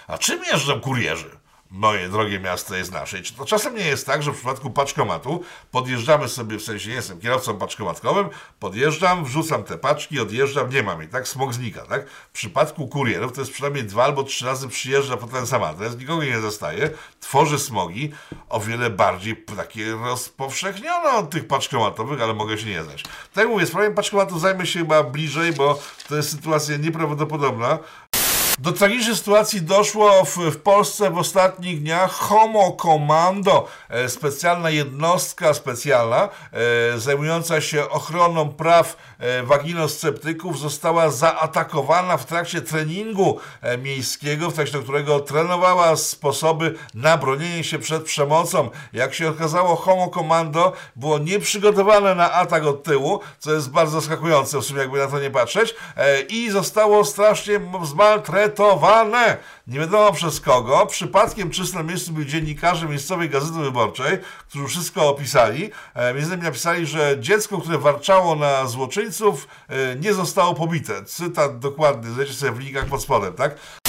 A 0.08 0.18
czym 0.18 0.44
jeżdżą 0.44 0.82
kurierzy? 0.82 1.38
moje 1.76 2.10
drogie 2.10 2.40
miasto 2.40 2.76
jest 2.76 2.92
nasze. 2.92 3.22
czy 3.22 3.34
to 3.34 3.46
czasem 3.46 3.76
nie 3.76 3.88
jest 3.88 4.06
tak, 4.06 4.24
że 4.24 4.32
w 4.32 4.36
przypadku 4.36 4.70
paczkomatu 4.70 5.44
podjeżdżamy 5.72 6.30
sobie, 6.30 6.58
w 6.58 6.64
sensie 6.64 6.92
jestem 6.92 7.20
kierowcą 7.20 7.58
paczkomatkowym, 7.58 8.30
podjeżdżam, 8.60 9.26
wrzucam 9.26 9.64
te 9.64 9.78
paczki, 9.78 10.20
odjeżdżam, 10.20 10.70
nie 10.70 10.84
mam 10.84 11.04
i 11.04 11.08
tak 11.08 11.28
smog 11.28 11.54
znika, 11.54 11.86
tak? 11.86 12.10
W 12.10 12.32
przypadku 12.32 12.88
kurierów 12.88 13.34
to 13.34 13.42
jest 13.42 13.54
przynajmniej 13.54 13.84
dwa 13.84 14.04
albo 14.04 14.24
trzy 14.24 14.46
razy 14.46 14.68
przyjeżdża 14.68 15.18
po 15.18 15.28
ten 15.28 15.48
sam 15.48 15.64
adres, 15.64 15.98
nikogo 15.98 16.24
nie 16.24 16.40
zostaje, 16.40 16.90
tworzy 17.20 17.60
smogi, 17.60 18.12
o 18.50 18.60
wiele 18.60 18.90
bardziej 18.90 19.46
takie 19.58 19.92
rozpowszechnione 19.92 21.12
od 21.12 21.30
tych 21.30 21.48
paczkomatowych, 21.48 22.22
ale 22.22 22.34
mogę 22.34 22.58
się 22.58 22.66
nie 22.66 22.84
znać. 22.84 23.04
Tak 23.04 23.14
jak 23.36 23.48
mówię, 23.48 23.66
sprawą 23.66 23.94
paczkomatu 23.94 24.40
zajmę 24.40 24.66
się 24.66 24.80
chyba 24.80 25.04
bliżej, 25.04 25.54
bo 25.54 25.80
to 26.10 26.16
jest 26.16 26.32
sytuacja 26.32 26.78
nieprawdopodobna. 26.78 27.80
Do 28.60 28.72
tragicznej 28.72 29.16
sytuacji 29.16 29.62
doszło 29.62 30.26
w, 30.26 30.38
w, 30.38 30.58
Polsce 30.58 31.10
w 31.10 31.18
ostatnich 31.18 31.82
dniach. 31.82 32.12
Homo 32.12 32.72
Commando, 32.82 33.68
e, 33.90 34.10
specjalna 34.10 34.70
jednostka 34.70 35.54
specjalna 35.54 36.30
e, 36.94 37.00
zajmująca 37.00 37.62
się 37.62 37.90
ochroną 37.90 38.50
praw 38.50 38.98
waginosceptyków, 39.44 40.60
została 40.60 41.10
zaatakowana 41.10 42.18
w 42.18 42.26
trakcie 42.26 42.62
treningu 42.62 43.40
e, 43.62 43.78
miejskiego, 43.78 44.50
w 44.50 44.54
trakcie 44.54 44.80
którego 44.80 45.20
trenowała 45.20 45.96
sposoby 45.96 46.76
na 46.94 47.18
bronienie 47.18 47.64
się 47.64 47.80
przed 47.80 48.04
przemocą. 48.04 48.70
Jak 48.94 49.14
się 49.14 49.30
okazało, 49.30 49.76
Homo 49.76 50.08
Commando 50.08 50.74
było 50.96 51.20
nieprzygotowane 51.20 52.16
na 52.16 52.32
atak 52.32 52.66
od 52.66 52.84
tyłu, 52.84 53.20
co 53.40 53.54
jest 53.54 53.70
bardzo 53.70 54.02
zaskakujące 54.02 54.60
w 54.60 54.66
sumie, 54.66 54.80
jakby 54.80 54.98
na 54.98 55.08
to 55.08 55.20
nie 55.20 55.32
patrzeć, 55.32 55.76
e, 55.98 56.22
i 56.22 56.52
zostało 56.52 57.06
strasznie 57.06 57.60
zmaltretowane. 57.84 59.38
Nie 59.68 59.80
wiadomo 59.80 60.12
przez 60.12 60.42
kogo. 60.42 60.86
Przypadkiem 60.86 61.50
czysto 61.50 61.78
na 61.78 61.84
miejscu 61.84 62.12
byli 62.12 62.28
dziennikarze 62.28 62.88
miejscowej 62.88 63.30
Gazety 63.30 63.60
Wyborczej, 63.60 64.18
którzy 64.50 64.68
wszystko 64.68 65.10
opisali. 65.10 65.70
E, 65.94 66.14
między 66.14 66.28
innymi 66.28 66.44
napisali, 66.44 66.86
że 66.86 67.16
dziecko, 67.20 67.58
które 67.58 67.78
warczało 67.78 68.36
na 68.36 68.66
złoczyńców, 68.66 69.48
e, 69.70 69.96
nie 69.96 70.14
zostało 70.14 70.54
pobite. 70.54 71.06
Cytat 71.06 71.60
dokładny, 71.60 72.12
znajdziecie 72.12 72.40
sobie 72.40 72.52
w 72.52 72.60
linkach 72.60 72.86
pod 72.86 73.02
spodem, 73.02 73.34
tak? 73.34 73.85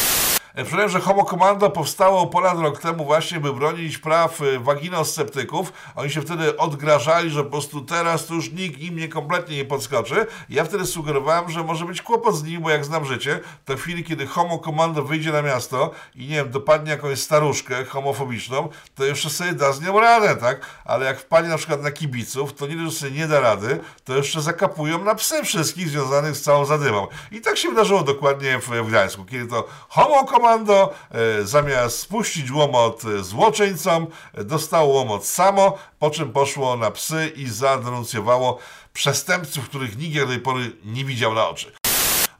Przypomnę, 0.57 0.89
że 0.89 1.01
Homo 1.01 1.25
Commando 1.25 1.71
powstało 1.71 2.27
ponad 2.27 2.59
rok 2.59 2.81
temu 2.81 3.05
właśnie, 3.05 3.41
by 3.41 3.53
bronić 3.53 3.99
praw 3.99 4.41
e, 4.43 4.59
waginosceptyków. 4.59 5.73
Oni 5.97 6.11
się 6.11 6.23
wtedy 6.23 6.57
odgrażali, 6.57 7.31
że 7.31 7.45
po 7.45 7.51
prostu 7.51 7.81
teraz 7.81 8.27
to 8.27 8.35
już 8.35 8.53
nikt 8.53 8.81
im 8.81 8.97
nie 8.97 9.09
kompletnie 9.09 9.57
nie 9.57 9.65
podskoczy. 9.65 10.27
Ja 10.49 10.65
wtedy 10.65 10.87
sugerowałem, 10.87 11.51
że 11.51 11.65
może 11.65 11.85
być 11.85 12.03
kłopot 12.03 12.37
z 12.37 12.45
nimi, 12.45 12.59
bo 12.59 12.71
jak 12.71 12.85
znam 12.85 13.05
życie, 13.05 13.41
to 13.65 13.77
w 13.77 13.81
chwili, 13.81 14.05
kiedy 14.05 14.27
Homo 14.27 14.59
Commando 14.59 15.03
wyjdzie 15.03 15.33
na 15.33 15.43
miasto 15.43 15.91
i 16.15 16.27
nie 16.27 16.37
wiem, 16.37 16.51
dopadnie 16.51 16.91
jakąś 16.91 17.21
staruszkę 17.21 17.85
homofobiczną, 17.85 18.69
to 18.95 19.05
jeszcze 19.05 19.31
sobie 19.31 19.53
da 19.53 19.73
z 19.73 19.81
nią 19.81 20.01
radę, 20.01 20.37
tak? 20.37 20.61
Ale 20.85 21.07
jak 21.07 21.21
wpadnie 21.21 21.51
na 21.51 21.57
przykład 21.57 21.83
na 21.83 21.91
kibiców, 21.91 22.55
to 22.55 22.67
nie 22.67 22.85
że 22.85 22.91
sobie 22.91 23.13
nie 23.13 23.27
da 23.27 23.41
rady, 23.41 23.81
to 24.05 24.17
jeszcze 24.17 24.41
zakapują 24.41 25.05
na 25.05 25.15
psy 25.15 25.45
wszystkich 25.45 25.89
związanych 25.89 26.37
z 26.37 26.43
całą 26.43 26.65
zadymą. 26.65 27.07
I 27.33 27.41
tak 27.41 27.57
się 27.57 27.69
wydarzyło 27.69 28.03
dokładnie 28.03 28.59
w, 28.59 28.69
w 28.69 28.89
Gdańsku, 28.89 29.25
kiedy 29.25 29.47
to 29.47 29.69
Homo 29.89 30.25
Commando 30.25 30.46
e, 30.55 31.45
zamiast 31.45 31.99
spuścić 31.99 32.51
łomot 32.51 33.03
złoczyńcom, 33.21 34.07
dostało 34.35 34.95
łomot 34.95 35.27
samo, 35.27 35.79
po 35.99 36.11
czym 36.11 36.33
poszło 36.33 36.77
na 36.77 36.91
psy 36.91 37.33
i 37.37 37.49
zadenuncjowało 37.49 38.59
przestępców, 38.93 39.69
których 39.69 39.99
nikt 39.99 40.19
do 40.19 40.27
tej 40.27 40.39
pory 40.39 40.73
nie 40.85 41.05
widział 41.05 41.35
na 41.35 41.49
oczy. 41.49 41.73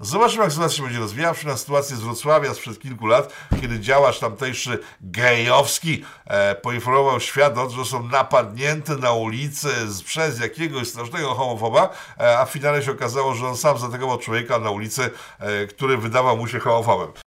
Zobaczymy, 0.01 0.43
jak 0.43 0.53
sytuacja 0.53 0.77
się 0.77 0.83
będzie 0.83 0.99
rozwijała. 0.99 1.35
Przypomnę 1.35 1.59
sytuację 1.59 1.97
z 1.97 2.01
Wrocławia 2.01 2.55
sprzed 2.55 2.81
kilku 2.81 3.07
lat, 3.07 3.33
kiedy 3.61 3.81
działacz 3.81 4.19
tamtejszy 4.19 4.79
gejowski 5.01 6.05
e, 6.27 6.55
poinformował 6.55 7.21
świat 7.21 7.55
że 7.77 7.85
są 7.85 8.03
napadnięte 8.03 8.97
na 8.97 9.13
ulicy 9.13 9.69
przez 10.05 10.41
jakiegoś 10.41 10.89
strasznego 10.89 11.35
homofoba, 11.35 11.89
e, 12.21 12.39
a 12.39 12.45
w 12.45 12.51
finale 12.51 12.83
się 12.83 12.91
okazało, 12.91 13.35
że 13.35 13.47
on 13.47 13.57
sam 13.57 13.79
zaatakował 13.79 14.19
człowieka 14.19 14.59
na 14.59 14.71
ulicy, 14.71 15.11
e, 15.39 15.67
który 15.67 15.99
wydawał 15.99 16.37
mu 16.37 16.49
się 16.49 16.59
homofobem. 16.59 17.26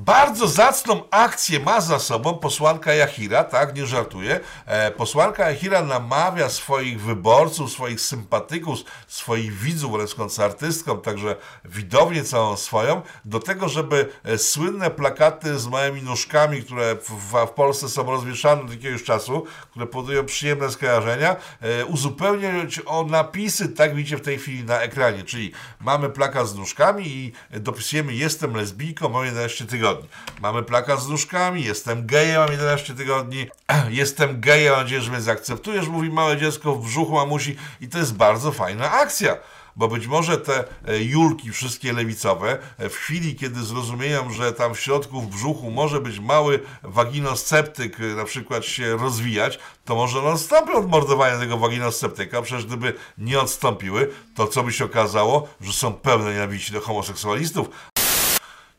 Bardzo 0.00 0.48
zacną 0.48 1.02
akcję 1.10 1.60
ma 1.60 1.80
za 1.80 1.98
sobą 1.98 2.34
posłanka 2.34 2.94
Jahira, 2.94 3.44
tak, 3.44 3.76
nie 3.76 3.86
żartuję. 3.86 4.40
E, 4.66 4.90
posłanka 4.90 5.50
Jahira 5.50 5.82
namawia 5.82 6.48
swoich 6.48 7.00
wyborców, 7.00 7.72
swoich 7.72 8.00
sympatyków, 8.00 8.78
swoich 9.06 9.52
widzów 9.52 9.92
wręcz 9.92 10.14
koncertystkom, 10.14 11.00
także 11.00 11.36
widownię 11.64 12.24
całą 12.24 12.56
swoją, 12.56 13.02
do 13.24 13.40
tego, 13.40 13.68
żeby 13.68 14.08
e, 14.24 14.38
słynne 14.38 14.90
plakaty 14.90 15.58
z 15.58 15.66
małymi 15.66 16.02
nóżkami, 16.02 16.62
które 16.62 16.96
w, 16.96 17.10
w, 17.10 17.46
w 17.46 17.50
Polsce 17.50 17.88
są 17.88 18.10
rozwieszane 18.10 18.62
od 18.62 18.70
jakiegoś 18.70 19.02
czasu, 19.02 19.44
które 19.70 19.86
powodują 19.86 20.26
przyjemne 20.26 20.70
skojarzenia, 20.70 21.36
e, 21.60 21.86
uzupełniać 21.86 22.80
o 22.86 23.04
napisy, 23.04 23.68
tak 23.68 23.94
widzicie 23.94 24.16
w 24.16 24.20
tej 24.20 24.38
chwili 24.38 24.64
na 24.64 24.80
ekranie, 24.80 25.22
czyli 25.22 25.52
mamy 25.80 26.10
plakat 26.10 26.48
z 26.48 26.54
nóżkami 26.54 27.06
i 27.06 27.32
dopisujemy 27.50 28.14
jestem 28.14 28.56
lesbijką, 28.56 29.08
mam 29.08 29.24
11 29.24 29.66
tygodni 29.66 29.87
tygodni. 29.94 30.08
Mamy 30.40 30.62
plakat 30.62 31.02
z 31.02 31.08
nóżkami, 31.08 31.64
jestem 31.64 32.06
gejem, 32.06 32.40
mam 32.40 32.52
11 32.52 32.94
tygodni, 32.94 33.46
jestem 33.88 34.40
gejem, 34.40 34.72
mam 34.72 34.82
nadzieję, 34.82 35.02
że 35.02 35.10
mnie 35.10 35.20
zaakceptujesz, 35.20 35.88
mówi 35.88 36.10
małe 36.10 36.36
dziecko 36.36 36.74
w 36.74 36.84
brzuchu 36.84 37.14
mamusi. 37.14 37.56
I 37.80 37.88
to 37.88 37.98
jest 37.98 38.14
bardzo 38.14 38.52
fajna 38.52 38.92
akcja 38.92 39.36
bo 39.78 39.88
być 39.88 40.06
może 40.06 40.38
te 40.38 40.64
e, 40.88 40.98
julki 41.02 41.50
wszystkie 41.50 41.92
lewicowe 41.92 42.58
e, 42.78 42.88
w 42.88 42.94
chwili, 42.94 43.36
kiedy 43.36 43.62
zrozumieją, 43.62 44.30
że 44.30 44.52
tam 44.52 44.74
w 44.74 44.80
środku 44.80 45.20
w 45.20 45.26
brzuchu 45.26 45.70
może 45.70 46.00
być 46.00 46.18
mały 46.18 46.60
waginosceptyk 46.82 48.00
e, 48.00 48.02
na 48.02 48.24
przykład 48.24 48.64
się 48.64 48.96
rozwijać, 48.96 49.58
to 49.84 49.94
może 49.94 50.18
one 50.18 50.28
odstąpią 50.28 50.72
od 50.72 51.08
tego 51.40 51.58
waginosceptyka, 51.58 52.42
przecież 52.42 52.66
gdyby 52.66 52.94
nie 53.18 53.40
odstąpiły, 53.40 54.10
to 54.34 54.46
co 54.46 54.62
by 54.62 54.72
się 54.72 54.84
okazało, 54.84 55.48
że 55.60 55.72
są 55.72 55.92
pełne 55.92 56.32
nienawiści 56.32 56.72
do 56.72 56.80
homoseksualistów, 56.80 57.68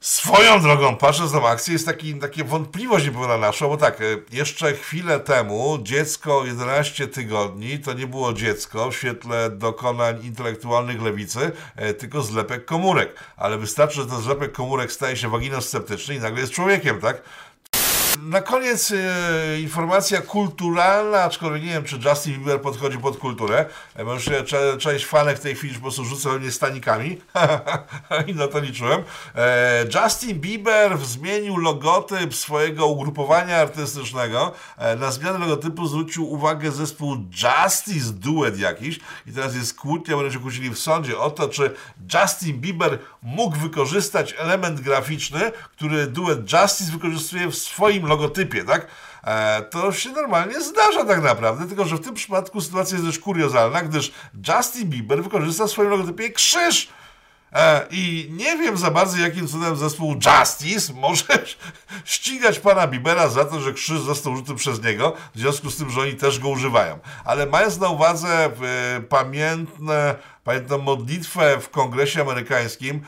Swoją 0.02 0.62
drogą, 0.62 0.96
patrząc 0.96 1.34
na 1.34 1.42
akcję, 1.42 1.74
jest 1.74 1.86
taki, 1.86 2.16
takie 2.16 2.44
wątpliwość 2.44 3.06
nie 3.06 3.12
była 3.12 3.38
nasza, 3.38 3.68
bo 3.68 3.78
tak, 3.78 4.02
e, 4.02 4.04
jeszcze 4.32 4.74
chwilę 4.74 5.20
temu 5.20 5.78
dziecko 5.82 6.46
11 6.46 7.08
tygodni 7.08 7.80
to 7.80 7.94
nie 7.94 8.08
było 8.08 8.34
dziecko 8.34 8.92
w 8.92 8.96
świetle 8.96 9.50
dokonań 9.50 10.26
intelektualnych 10.26 11.02
lewicy, 11.02 11.52
e, 11.76 11.94
tylko 11.94 12.22
zlepek 12.22 12.66
komórek. 12.66 13.16
Ale 13.38 13.58
wystarczy, 13.58 13.96
że 13.96 14.06
ten 14.06 14.22
zlepek 14.22 14.52
komórek 14.52 14.92
staje 14.92 15.18
się 15.18 15.30
waginosceptyczny 15.30 16.16
i 16.16 16.20
nagle 16.20 16.42
jest 16.42 16.54
człowiekiem, 16.54 17.02
tak? 17.02 17.22
Na 18.24 18.42
koniec 18.42 18.92
e, 18.92 19.62
informacja 19.62 20.22
kulturalna, 20.22 21.24
aczkolwiek 21.24 21.64
nie 21.64 21.70
wiem, 21.70 21.84
czy 21.84 22.00
Justin 22.06 22.34
Bieber 22.34 22.62
podchodzi 22.62 22.98
pod 22.98 23.18
kulturę, 23.18 23.66
e, 23.96 24.06
bo 24.06 24.14
już 24.14 24.30
cze, 24.46 24.78
część 24.78 25.06
fanek 25.06 25.38
w 25.38 25.42
tej 25.42 25.56
chwili 25.56 25.76
po 25.76 25.82
prostu 25.82 26.06
rzuca 26.06 26.30
mnie 26.30 26.52
stanikami 26.52 27.18
i 28.28 28.36
na 28.36 28.48
to 28.48 28.60
liczyłem. 28.60 29.04
E, 29.36 29.86
Justin 29.96 30.40
Bieber 30.40 30.98
zmienił 30.98 31.58
logotyp 31.58 32.36
swojego 32.36 32.88
ugrupowania 32.88 33.58
artystycznego. 33.58 34.52
E, 34.78 34.96
na 34.96 35.12
zmianę 35.12 35.40
logotypu 35.40 35.88
zwrócił 35.88 36.32
uwagę 36.32 36.72
zespół 36.72 37.18
Justice 37.18 38.14
Duet 38.14 38.60
jakiś 38.60 39.00
i 39.28 39.32
teraz 39.32 39.56
jest 39.56 39.74
kłótnia, 39.74 40.16
będą 40.16 40.32
się 40.32 40.40
kłócili 40.40 40.70
w 40.70 40.80
sądzie 40.80 41.18
o 41.18 41.32
to, 41.32 41.50
czy 41.50 41.76
Justin 42.14 42.62
Bieber 42.62 43.00
mógł 43.22 43.58
wykorzystać 43.58 44.36
element 44.38 44.82
graficzny, 44.82 45.52
który 45.76 46.08
duet 46.08 46.54
Justice 46.54 46.92
wykorzystuje 46.92 47.48
w 47.48 47.56
swoim 47.56 48.09
logotypie, 48.10 48.64
tak? 48.64 48.88
E, 49.24 49.62
to 49.62 49.92
się 49.92 50.10
normalnie 50.10 50.62
zdarza 50.62 51.06
tak 51.06 51.24
naprawdę, 51.24 51.68
tylko 51.68 51.86
że 51.86 51.96
w 51.96 52.02
tym 52.02 52.14
przypadku 52.14 52.62
sytuacja 52.62 52.96
jest 52.96 53.06
dość 53.06 53.20
kuriozalna, 53.20 53.82
gdyż 53.82 54.12
Justin 54.48 54.90
Bieber 54.90 55.24
wykorzysta 55.24 55.68
w 55.68 55.72
swoim 55.72 55.90
logotypie 55.90 56.30
krzyż. 56.30 56.90
E, 57.54 57.86
I 57.92 58.30
nie 58.32 58.58
wiem 58.58 58.78
za 58.78 58.92
bardzo, 58.92 59.18
jakim 59.18 59.48
cudem 59.48 59.76
zespół 59.76 60.16
Justice 60.16 60.94
może 60.94 61.24
ścigać 62.06 62.60
pana 62.60 62.88
Bibera 62.88 63.30
za 63.30 63.46
to, 63.46 63.60
że 63.62 63.74
krzyż 63.74 64.00
został 64.00 64.34
użyty 64.34 64.56
przez 64.56 64.84
niego, 64.84 65.14
w 65.36 65.40
związku 65.40 65.72
z 65.72 65.78
tym, 65.78 65.90
że 65.90 66.02
oni 66.02 66.14
też 66.14 66.40
go 66.40 66.50
używają. 66.50 67.00
Ale 67.26 67.46
mając 67.46 67.80
na 67.80 67.90
uwadze 67.90 68.46
e, 68.46 68.52
pamiętne, 69.02 70.16
pamiętną 70.44 70.78
modlitwę 70.78 71.60
w 71.60 71.70
kongresie 71.70 72.22
amerykańskim, 72.22 73.02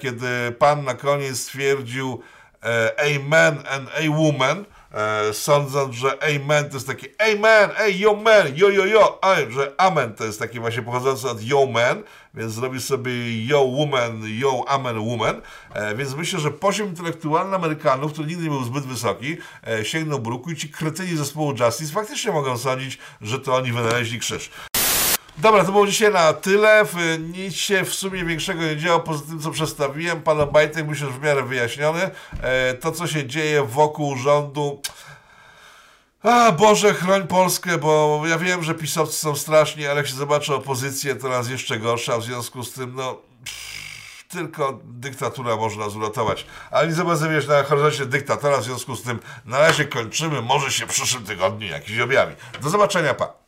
kiedy 0.00 0.52
pan 0.58 0.84
na 0.84 0.94
koniec 0.94 1.40
stwierdził, 1.40 2.22
E, 2.62 2.92
amen 2.98 3.62
and 3.70 3.88
a 3.88 4.10
woman, 4.10 4.64
e, 4.92 5.32
sądząc, 5.34 5.94
że 5.94 6.18
amen 6.22 6.68
to 6.68 6.74
jest 6.74 6.86
takie 6.86 7.06
amen, 7.18 7.70
ej, 7.78 7.98
yo 7.98 8.14
man, 8.14 8.56
yo, 8.56 8.68
yo, 8.68 8.86
yo, 8.86 9.18
a, 9.22 9.34
że 9.50 9.72
amen 9.78 10.14
to 10.14 10.24
jest 10.24 10.38
taki 10.38 10.60
właśnie 10.60 10.82
pochodzący 10.82 11.28
od 11.28 11.42
yo 11.42 11.66
man, 11.66 12.02
więc 12.34 12.52
zrobi 12.52 12.80
sobie 12.80 13.46
yo 13.46 13.64
woman, 13.64 14.22
yo 14.38 14.64
amen 14.68 14.98
woman, 14.98 15.42
e, 15.74 15.94
więc 15.94 16.14
myślę, 16.14 16.40
że 16.40 16.50
poziom 16.50 16.88
intelektualny 16.88 17.56
Amerykanów, 17.56 18.12
który 18.12 18.28
nigdy 18.28 18.44
nie 18.44 18.50
był 18.50 18.64
zbyt 18.64 18.84
wysoki, 18.84 19.36
sięgnął 19.82 20.18
bruku 20.18 20.50
i 20.50 20.56
ci 20.56 20.68
kretyni 20.68 21.16
zespołu 21.16 21.54
Justice 21.60 21.92
faktycznie 21.92 22.32
mogą 22.32 22.58
sądzić, 22.58 22.98
że 23.20 23.38
to 23.38 23.54
oni 23.54 23.72
wynaleźli 23.72 24.18
krzyż. 24.18 24.50
Dobra, 25.40 25.64
to 25.64 25.72
było 25.72 25.86
dzisiaj 25.86 26.12
na 26.12 26.32
tyle. 26.32 26.86
Nic 27.18 27.54
się 27.54 27.84
w 27.84 27.94
sumie 27.94 28.24
większego 28.24 28.62
nie 28.62 28.76
działo 28.76 29.00
poza 29.00 29.24
tym, 29.26 29.40
co 29.40 29.50
przedstawiłem. 29.50 30.22
Pan 30.22 30.40
Obajtek 30.40 30.86
myślę, 30.86 31.06
że 31.06 31.12
w 31.12 31.22
miarę 31.22 31.42
wyjaśniony. 31.42 32.10
E, 32.42 32.74
to, 32.74 32.92
co 32.92 33.06
się 33.06 33.26
dzieje 33.26 33.62
wokół 33.62 34.16
rządu... 34.16 34.82
A 36.22 36.52
Boże, 36.52 36.94
chroń 36.94 37.26
Polskę, 37.26 37.78
bo 37.78 38.22
ja 38.26 38.38
wiem, 38.38 38.62
że 38.62 38.74
pisowcy 38.74 39.18
są 39.18 39.36
straszni, 39.36 39.86
ale 39.86 39.96
jak 39.96 40.06
się 40.06 40.14
zobaczy 40.14 40.54
opozycję, 40.54 41.16
to 41.16 41.28
nas 41.28 41.48
jeszcze 41.48 41.78
gorsza, 41.78 42.18
w 42.18 42.24
związku 42.24 42.64
z 42.64 42.72
tym, 42.72 42.94
no... 42.94 43.18
tylko 44.28 44.80
dyktatura 44.84 45.56
może 45.56 45.78
nas 45.80 45.94
uratować. 45.94 46.46
Ale 46.70 46.88
nie 46.88 46.94
zobaczymy 46.94 47.46
na 47.46 47.62
horyzoncie 47.62 48.06
dyktatora, 48.06 48.58
w 48.58 48.64
związku 48.64 48.96
z 48.96 49.02
tym 49.02 49.20
na 49.44 49.58
razie 49.58 49.84
kończymy, 49.84 50.42
może 50.42 50.72
się 50.72 50.86
w 50.86 50.88
przyszłym 50.88 51.24
tygodniu 51.24 51.68
jakiś 51.68 51.98
objawi. 51.98 52.34
Do 52.62 52.70
zobaczenia, 52.70 53.14
pa! 53.14 53.47